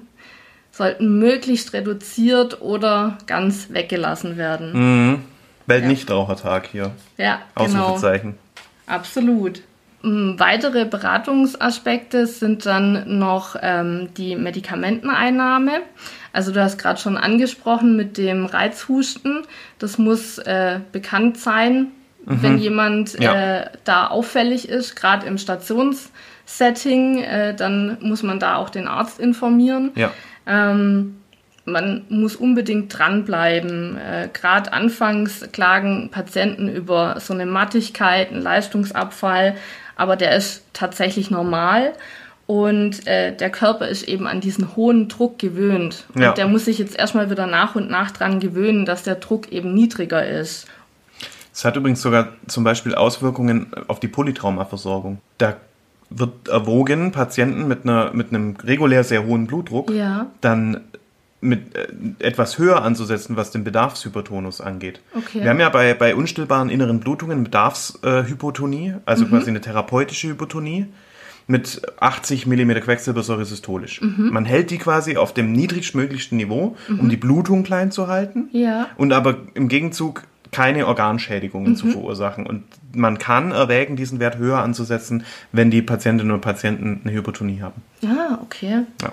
sollten 0.70 1.18
möglichst 1.18 1.72
reduziert 1.72 2.62
oder 2.62 3.18
ganz 3.26 3.70
weggelassen 3.72 4.36
werden. 4.36 4.74
Mhm. 4.74 5.22
Weltnichtrauchertag 5.68 6.68
hier. 6.72 6.92
Ja, 7.18 7.40
genau. 7.56 7.86
Ausrufezeichen. 7.86 8.38
Absolut. 8.88 9.62
Mm, 10.02 10.40
Weitere 10.40 10.86
Beratungsaspekte 10.86 12.26
sind 12.28 12.66
dann 12.66 13.18
noch 13.20 13.56
ähm, 13.62 14.10
die 14.18 14.36
Medikamenteneinnahme. 14.36 15.82
Also 16.34 16.52
du 16.52 16.62
hast 16.64 16.78
gerade 16.78 17.00
schon 17.00 17.18
angesprochen 17.18 17.96
mit 17.98 18.18
dem 18.18 18.46
Reizhusten. 18.46 19.44
Das 19.80 19.98
muss 19.98 20.38
äh, 20.38 20.80
bekannt 20.92 21.38
sein, 21.38 21.88
wenn 22.26 22.58
jemand 22.58 23.18
Ja. 23.20 23.60
äh, 23.62 23.70
da 23.86 24.08
auffällig 24.08 24.68
ist, 24.70 24.96
gerade 24.96 25.26
im 25.26 25.38
Stationssetting, 25.38 27.24
äh, 27.24 27.56
dann 27.56 27.98
muss 28.02 28.22
man 28.22 28.40
da 28.40 28.58
auch 28.58 28.70
den 28.70 28.88
Arzt 28.88 29.20
informieren. 29.20 29.92
Ja. 29.96 30.12
Ähm, 30.46 31.18
man 31.68 32.04
muss 32.10 32.36
unbedingt 32.36 32.98
dranbleiben. 32.98 33.98
Äh, 33.98 34.30
Gerade 34.34 34.74
anfangs 34.74 35.48
klagen 35.52 36.10
Patienten 36.10 36.70
über 36.70 37.20
so 37.20 37.34
eine 37.34 37.46
Mattigkeit, 37.46 38.32
einen 38.32 38.42
Leistungsabfall, 38.42 39.56
aber 39.96 40.16
der 40.16 40.36
ist 40.36 40.64
tatsächlich 40.74 41.30
normal. 41.30 41.94
Und 42.46 43.06
äh, 43.08 43.36
der 43.36 43.50
Körper 43.50 43.90
ist 43.90 44.04
eben 44.08 44.26
an 44.26 44.40
diesen 44.40 44.76
hohen 44.78 45.10
Druck 45.10 45.38
gewöhnt. 45.38 46.06
Und 46.16 46.22
Ja. 46.22 46.32
der 46.32 46.48
muss 46.48 46.64
sich 46.66 46.78
jetzt 46.80 46.98
erstmal 46.98 47.30
wieder 47.30 47.46
nach 47.46 47.76
und 47.76 47.90
nach 47.90 48.12
dran 48.12 48.40
gewöhnen, 48.40 48.86
dass 48.86 49.04
der 49.04 49.16
Druck 49.16 49.52
eben 49.52 49.74
niedriger 49.74 50.26
ist. 50.26 50.66
Es 51.54 51.66
hat 51.66 51.76
übrigens 51.76 52.02
sogar 52.02 52.30
zum 52.48 52.64
Beispiel 52.64 52.96
Auswirkungen 52.96 53.68
auf 53.90 54.00
die 54.00 54.08
Polytraumaversorgung. 54.08 55.20
Da 55.40 55.58
wird 56.10 56.48
erwogen, 56.48 57.12
Patienten 57.12 57.68
mit, 57.68 57.84
einer, 57.84 58.14
mit 58.14 58.30
einem 58.30 58.56
regulär 58.64 59.04
sehr 59.04 59.26
hohen 59.26 59.46
Blutdruck 59.46 59.92
Ja. 59.92 60.28
dann 60.40 60.82
mit 61.40 61.76
äh, 61.76 61.88
etwas 62.20 62.58
höher 62.58 62.82
anzusetzen, 62.82 63.36
was 63.38 63.52
den 63.52 63.64
Bedarfshypertonus 63.64 64.60
angeht. 64.62 65.02
Okay. 65.16 65.42
Wir 65.42 65.50
haben 65.50 65.60
ja 65.60 65.70
bei, 65.70 65.94
bei 65.94 66.16
unstillbaren 66.16 66.70
inneren 66.70 67.00
Blutungen 67.00 67.44
Bedarfshypotonie, 67.44 68.96
also 69.06 69.26
quasi 69.26 69.50
eine 69.50 69.62
therapeutische 69.62 70.30
Hypotonie 70.30 70.88
mit 71.50 71.82
80 72.00 72.46
mm 72.46 72.72
Quecksilbersäure 72.82 73.46
systolisch. 73.46 74.02
Man 74.02 74.44
hält 74.44 74.70
die 74.70 74.78
quasi 74.78 75.16
auf 75.16 75.34
dem 75.34 75.54
niedrigstmöglichsten 75.54 76.38
Niveau, 76.38 76.76
um 76.90 77.08
die 77.10 77.16
Blutung 77.18 77.64
klein 77.64 77.92
zu 77.92 78.08
halten 78.08 78.50
Ja. 78.52 78.88
und 78.98 79.14
aber 79.14 79.38
im 79.54 79.70
Gegenzug 79.70 80.24
keine 80.52 80.88
Organschädigungen 80.88 81.76
zu 81.76 81.88
verursachen. 81.88 82.46
Und 82.48 82.64
man 82.94 83.18
kann 83.18 83.52
erwägen, 83.52 83.96
diesen 83.96 84.20
Wert 84.20 84.38
höher 84.38 84.60
anzusetzen, 84.60 85.24
wenn 85.52 85.72
die 85.72 85.82
Patientinnen 85.82 86.34
und 86.34 86.42
Patienten 86.42 87.02
eine 87.04 87.14
Hypotonie 87.14 87.62
haben. 87.62 87.82
Ah, 88.04 88.40
okay. 88.42 88.84
Ja. 89.02 89.12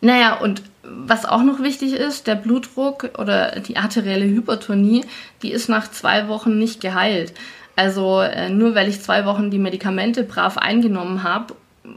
Naja, 0.00 0.34
und 0.34 0.62
was 0.82 1.24
auch 1.24 1.42
noch 1.42 1.60
wichtig 1.60 1.92
ist, 1.92 2.26
der 2.26 2.34
Blutdruck 2.34 3.10
oder 3.18 3.60
die 3.60 3.76
arterielle 3.76 4.24
Hypertonie, 4.24 5.04
die 5.42 5.52
ist 5.52 5.68
nach 5.68 5.90
zwei 5.90 6.28
Wochen 6.28 6.58
nicht 6.58 6.80
geheilt. 6.80 7.34
Also 7.76 8.20
äh, 8.20 8.48
nur 8.48 8.74
weil 8.74 8.88
ich 8.88 9.02
zwei 9.02 9.24
Wochen 9.24 9.50
die 9.50 9.58
Medikamente 9.58 10.24
brav 10.24 10.58
eingenommen 10.58 11.22
habe, 11.22 11.54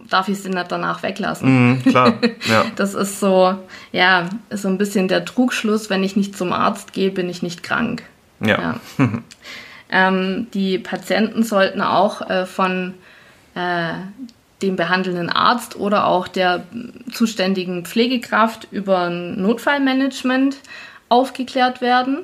darf 0.09 0.27
ich 0.27 0.41
sie 0.41 0.49
nicht 0.49 0.71
danach 0.71 1.03
weglassen. 1.03 1.69
Mhm, 1.69 1.83
klar, 1.83 2.13
ja. 2.49 2.65
Das 2.75 2.93
ist 2.93 3.19
so, 3.19 3.55
ja, 3.91 4.29
ist 4.49 4.61
so 4.61 4.67
ein 4.67 4.77
bisschen 4.77 5.07
der 5.07 5.25
Trugschluss, 5.25 5.89
wenn 5.89 6.03
ich 6.03 6.15
nicht 6.15 6.37
zum 6.37 6.53
Arzt 6.53 6.93
gehe, 6.93 7.11
bin 7.11 7.29
ich 7.29 7.41
nicht 7.41 7.63
krank. 7.63 8.03
ja. 8.39 8.79
Ja. 8.97 9.09
ähm, 9.91 10.47
die 10.53 10.77
Patienten 10.77 11.43
sollten 11.43 11.81
auch 11.81 12.29
äh, 12.29 12.45
von 12.45 12.93
äh, 13.55 13.93
dem 14.61 14.75
behandelnden 14.75 15.29
Arzt 15.29 15.75
oder 15.75 16.07
auch 16.07 16.27
der 16.27 16.63
zuständigen 17.11 17.85
Pflegekraft 17.85 18.67
über 18.71 19.09
ein 19.09 19.41
Notfallmanagement 19.41 20.57
aufgeklärt 21.09 21.81
werden. 21.81 22.19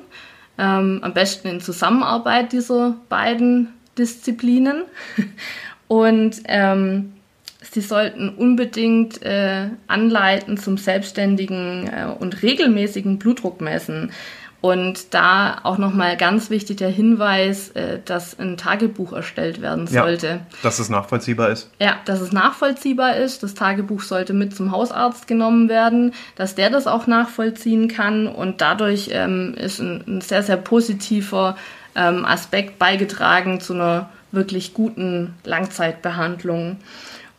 Ähm, 0.58 1.00
am 1.02 1.14
besten 1.14 1.48
in 1.48 1.60
Zusammenarbeit 1.60 2.52
dieser 2.52 2.96
beiden 3.08 3.68
Disziplinen. 3.96 4.82
Und 5.88 6.42
ähm, 6.44 7.12
Sie 7.70 7.80
sollten 7.80 8.30
unbedingt 8.30 9.22
äh, 9.22 9.68
anleiten 9.88 10.56
zum 10.56 10.78
selbstständigen 10.78 11.88
äh, 11.88 12.06
und 12.18 12.42
regelmäßigen 12.42 13.18
Blutdruckmessen. 13.18 14.12
Und 14.68 15.14
da 15.14 15.60
auch 15.62 15.78
nochmal 15.78 16.18
ganz 16.18 16.50
wichtig 16.50 16.76
der 16.76 16.90
Hinweis, 16.90 17.70
äh, 17.70 18.00
dass 18.04 18.38
ein 18.38 18.58
Tagebuch 18.58 19.14
erstellt 19.14 19.62
werden 19.62 19.88
ja. 19.90 20.02
sollte. 20.02 20.40
Dass 20.62 20.78
es 20.78 20.90
nachvollziehbar 20.90 21.48
ist. 21.48 21.70
Ja, 21.80 21.96
dass 22.04 22.20
es 22.20 22.32
nachvollziehbar 22.32 23.16
ist. 23.16 23.42
Das 23.42 23.54
Tagebuch 23.54 24.02
sollte 24.02 24.34
mit 24.34 24.54
zum 24.54 24.70
Hausarzt 24.70 25.26
genommen 25.26 25.70
werden, 25.70 26.12
dass 26.36 26.54
der 26.54 26.68
das 26.68 26.86
auch 26.86 27.06
nachvollziehen 27.06 27.88
kann. 27.88 28.26
Und 28.26 28.60
dadurch 28.60 29.08
ähm, 29.10 29.54
ist 29.54 29.80
ein, 29.80 30.04
ein 30.06 30.20
sehr, 30.20 30.42
sehr 30.42 30.58
positiver 30.58 31.56
ähm, 31.94 32.26
Aspekt 32.26 32.78
beigetragen 32.78 33.60
zu 33.60 33.72
einer 33.72 34.10
wirklich 34.32 34.74
guten 34.74 35.34
Langzeitbehandlung. 35.44 36.76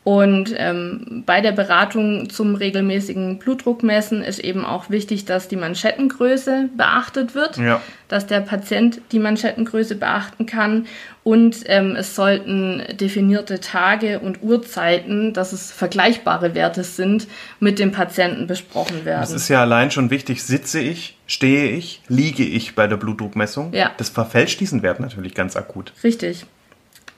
Und 0.10 0.56
ähm, 0.58 1.22
bei 1.28 1.40
der 1.40 1.52
Beratung 1.52 2.32
zum 2.32 2.56
regelmäßigen 2.56 3.38
Blutdruckmessen 3.38 4.24
ist 4.24 4.40
eben 4.40 4.66
auch 4.66 4.90
wichtig, 4.90 5.26
dass 5.26 5.48
die 5.48 5.56
Manschettengröße 5.56 6.70
beachtet 6.76 7.36
wird, 7.36 7.58
Ja. 7.58 7.80
dass 8.08 8.26
der 8.26 8.40
Patient 8.40 9.02
die 9.12 9.20
Manschettengröße 9.20 9.94
beachten 9.94 10.48
kann 10.48 10.88
und 11.24 11.58
ähm, 11.68 11.96
es 11.96 12.16
sollten 12.16 12.82
definierte 13.00 13.60
Tage 13.60 14.18
und 14.18 14.42
Uhrzeiten, 14.42 15.32
dass 15.34 15.54
es 15.54 15.72
vergleichbare 15.72 16.56
Werte 16.56 16.84
sind, 16.84 17.28
mit 17.60 17.78
dem 17.78 17.92
Patienten 17.92 18.48
besprochen 18.48 19.06
werden. 19.06 19.22
Es 19.22 19.32
ist 19.32 19.48
ja 19.48 19.62
allein 19.62 19.92
schon 19.92 20.10
wichtig, 20.10 20.42
sitze 20.44 20.80
ich, 20.80 21.18
stehe 21.28 21.70
ich, 21.70 22.02
liege 22.08 22.44
ich 22.44 22.74
bei 22.74 22.88
der 22.88 22.98
Blutdruckmessung. 22.98 23.74
Ja. 23.74 23.92
Das 23.98 24.10
verfälscht 24.10 24.60
diesen 24.60 24.82
Wert 24.82 25.00
natürlich 25.00 25.36
ganz 25.36 25.56
akut. 25.56 25.94
Richtig. 26.04 26.48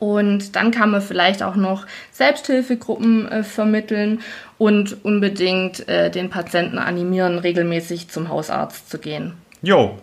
Und 0.02 0.56
dann 0.56 0.72
kann 0.72 0.90
man 0.90 1.00
vielleicht 1.00 1.44
auch 1.44 1.56
noch 1.56 1.86
Selbsthilfegruppen 2.12 3.28
äh, 3.28 3.44
vermitteln 3.44 4.22
und 4.58 5.06
unbedingt 5.06 5.88
äh, 5.88 6.10
den 6.10 6.32
Patienten 6.32 6.80
animieren, 6.80 7.38
regelmäßig 7.38 8.10
zum 8.10 8.28
Hausarzt 8.30 8.90
zu 8.90 8.98
gehen. 8.98 9.34
Jo, 9.62 10.00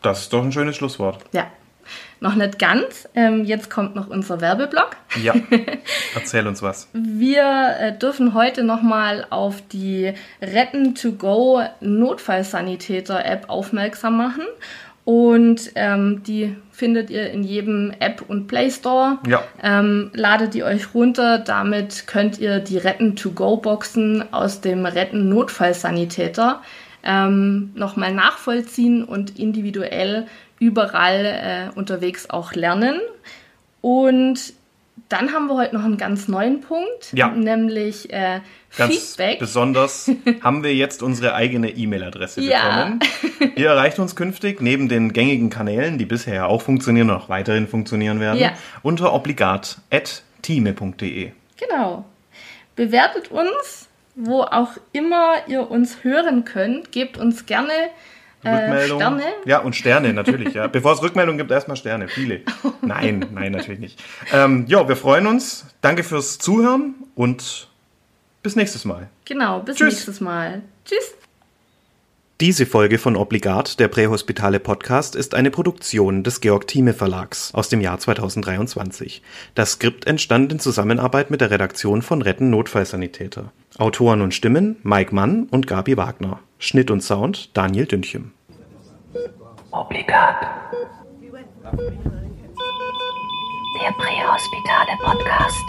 das 0.00 0.22
ist 0.22 0.32
doch 0.32 0.42
ein 0.42 0.52
schönes 0.52 0.76
Schlusswort. 0.76 1.18
Ja, 1.32 1.48
noch 2.20 2.34
nicht 2.34 2.58
ganz. 2.58 3.10
Ähm, 3.14 3.44
jetzt 3.44 3.68
kommt 3.68 3.94
noch 3.94 4.08
unser 4.08 4.40
Werbeblock. 4.40 4.96
Ja, 5.22 5.34
erzähl 6.14 6.46
uns 6.46 6.62
was. 6.62 6.88
Wir 6.94 7.76
äh, 7.78 7.98
dürfen 7.98 8.32
heute 8.32 8.64
nochmal 8.64 9.26
auf 9.28 9.62
die 9.70 10.14
Retten 10.40 10.94
to 10.94 11.12
Go 11.12 11.62
Notfallsanitäter-App 11.80 13.50
aufmerksam 13.50 14.16
machen. 14.16 14.44
Und 15.10 15.72
ähm, 15.74 16.22
die 16.22 16.54
findet 16.70 17.10
ihr 17.10 17.32
in 17.32 17.42
jedem 17.42 17.92
App 17.98 18.22
und 18.28 18.46
Play 18.46 18.70
Store. 18.70 19.18
Ja. 19.26 19.42
Ähm, 19.60 20.12
ladet 20.14 20.54
die 20.54 20.62
euch 20.62 20.94
runter. 20.94 21.40
Damit 21.40 22.06
könnt 22.06 22.38
ihr 22.38 22.60
die 22.60 22.78
Retten 22.78 23.16
to 23.16 23.32
Go 23.32 23.56
Boxen 23.56 24.32
aus 24.32 24.60
dem 24.60 24.86
Retten 24.86 25.28
Notfallsanitäter 25.28 26.62
ähm, 27.02 27.72
nochmal 27.74 28.14
nachvollziehen 28.14 29.02
und 29.02 29.36
individuell 29.36 30.28
überall 30.60 31.24
äh, 31.24 31.76
unterwegs 31.76 32.30
auch 32.30 32.52
lernen. 32.52 33.00
Und 33.80 34.52
dann 35.08 35.32
haben 35.32 35.46
wir 35.46 35.56
heute 35.56 35.74
noch 35.74 35.84
einen 35.84 35.96
ganz 35.96 36.28
neuen 36.28 36.60
Punkt, 36.60 37.12
Ja. 37.12 37.28
nämlich 37.28 38.12
äh, 38.12 38.40
Ganz 38.76 39.14
Feedback. 39.16 39.38
besonders 39.38 40.10
haben 40.42 40.62
wir 40.62 40.74
jetzt 40.74 41.02
unsere 41.02 41.34
eigene 41.34 41.70
E-Mail-Adresse 41.70 42.40
Ja. 42.42 42.84
bekommen. 42.84 43.00
Ihr 43.56 43.68
erreicht 43.70 43.98
uns 43.98 44.14
künftig 44.16 44.60
neben 44.60 44.88
den 44.88 45.12
gängigen 45.12 45.50
Kanälen, 45.50 45.98
die 45.98 46.04
bisher 46.06 46.34
ja 46.34 46.46
auch 46.46 46.62
funktionieren 46.62 47.10
und 47.10 47.16
auch 47.16 47.28
weiterhin 47.28 47.66
funktionieren 47.68 48.20
werden, 48.20 48.38
Ja. 48.38 48.52
unter 48.82 49.12
obligat.time.de. 49.12 51.32
Genau. 51.58 52.04
Bewertet 52.76 53.30
uns, 53.30 53.88
wo 54.14 54.42
auch 54.42 54.72
immer 54.92 55.34
ihr 55.48 55.70
uns 55.70 56.02
hören 56.04 56.44
könnt. 56.44 56.92
Gebt 56.92 57.18
uns 57.18 57.46
gerne 57.46 57.72
äh, 58.42 58.54
Rückmeldung. 58.54 59.00
Sterne. 59.00 59.22
Ja, 59.44 59.58
und 59.60 59.76
Sterne 59.76 60.12
natürlich, 60.12 60.54
ja. 60.54 60.66
Bevor 60.68 60.92
es 60.92 61.02
Rückmeldung 61.02 61.36
gibt, 61.36 61.50
erstmal 61.50 61.76
Sterne. 61.76 62.08
Viele. 62.08 62.42
Nein, 62.82 63.26
nein, 63.32 63.52
natürlich 63.52 63.80
nicht. 63.80 64.02
Ähm, 64.32 64.64
ja, 64.68 64.86
wir 64.88 64.96
freuen 64.96 65.26
uns. 65.26 65.66
Danke 65.80 66.02
fürs 66.02 66.38
Zuhören 66.38 66.94
und 67.14 67.68
bis 68.42 68.56
nächstes 68.56 68.84
Mal. 68.84 69.08
Genau, 69.24 69.60
bis 69.60 69.76
Tschüss. 69.76 69.94
nächstes 69.94 70.20
Mal. 70.20 70.62
Tschüss. 70.84 71.14
Diese 72.40 72.64
Folge 72.64 72.96
von 72.96 73.16
Obligat, 73.16 73.78
der 73.80 73.88
Prähospitale 73.88 74.60
Podcast, 74.60 75.14
ist 75.14 75.34
eine 75.34 75.50
Produktion 75.50 76.22
des 76.22 76.40
Georg 76.40 76.66
Thieme 76.66 76.94
Verlags 76.94 77.52
aus 77.52 77.68
dem 77.68 77.82
Jahr 77.82 77.98
2023. 77.98 79.20
Das 79.54 79.72
Skript 79.72 80.06
entstand 80.06 80.50
in 80.50 80.58
Zusammenarbeit 80.58 81.30
mit 81.30 81.42
der 81.42 81.50
Redaktion 81.50 82.00
von 82.00 82.22
Retten 82.22 82.48
Notfallsanitäter. 82.48 83.52
Autoren 83.76 84.22
und 84.22 84.32
Stimmen 84.32 84.76
Mike 84.84 85.14
Mann 85.14 85.48
und 85.50 85.66
Gabi 85.66 85.98
Wagner. 85.98 86.40
Schnitt 86.58 86.90
und 86.90 87.02
Sound 87.02 87.54
Daniel 87.54 87.84
Dünchem. 87.84 88.30
Obligat. 89.70 90.40
Der 93.82 93.92
Prähospitale 93.98 94.96
Podcast. 95.04 95.64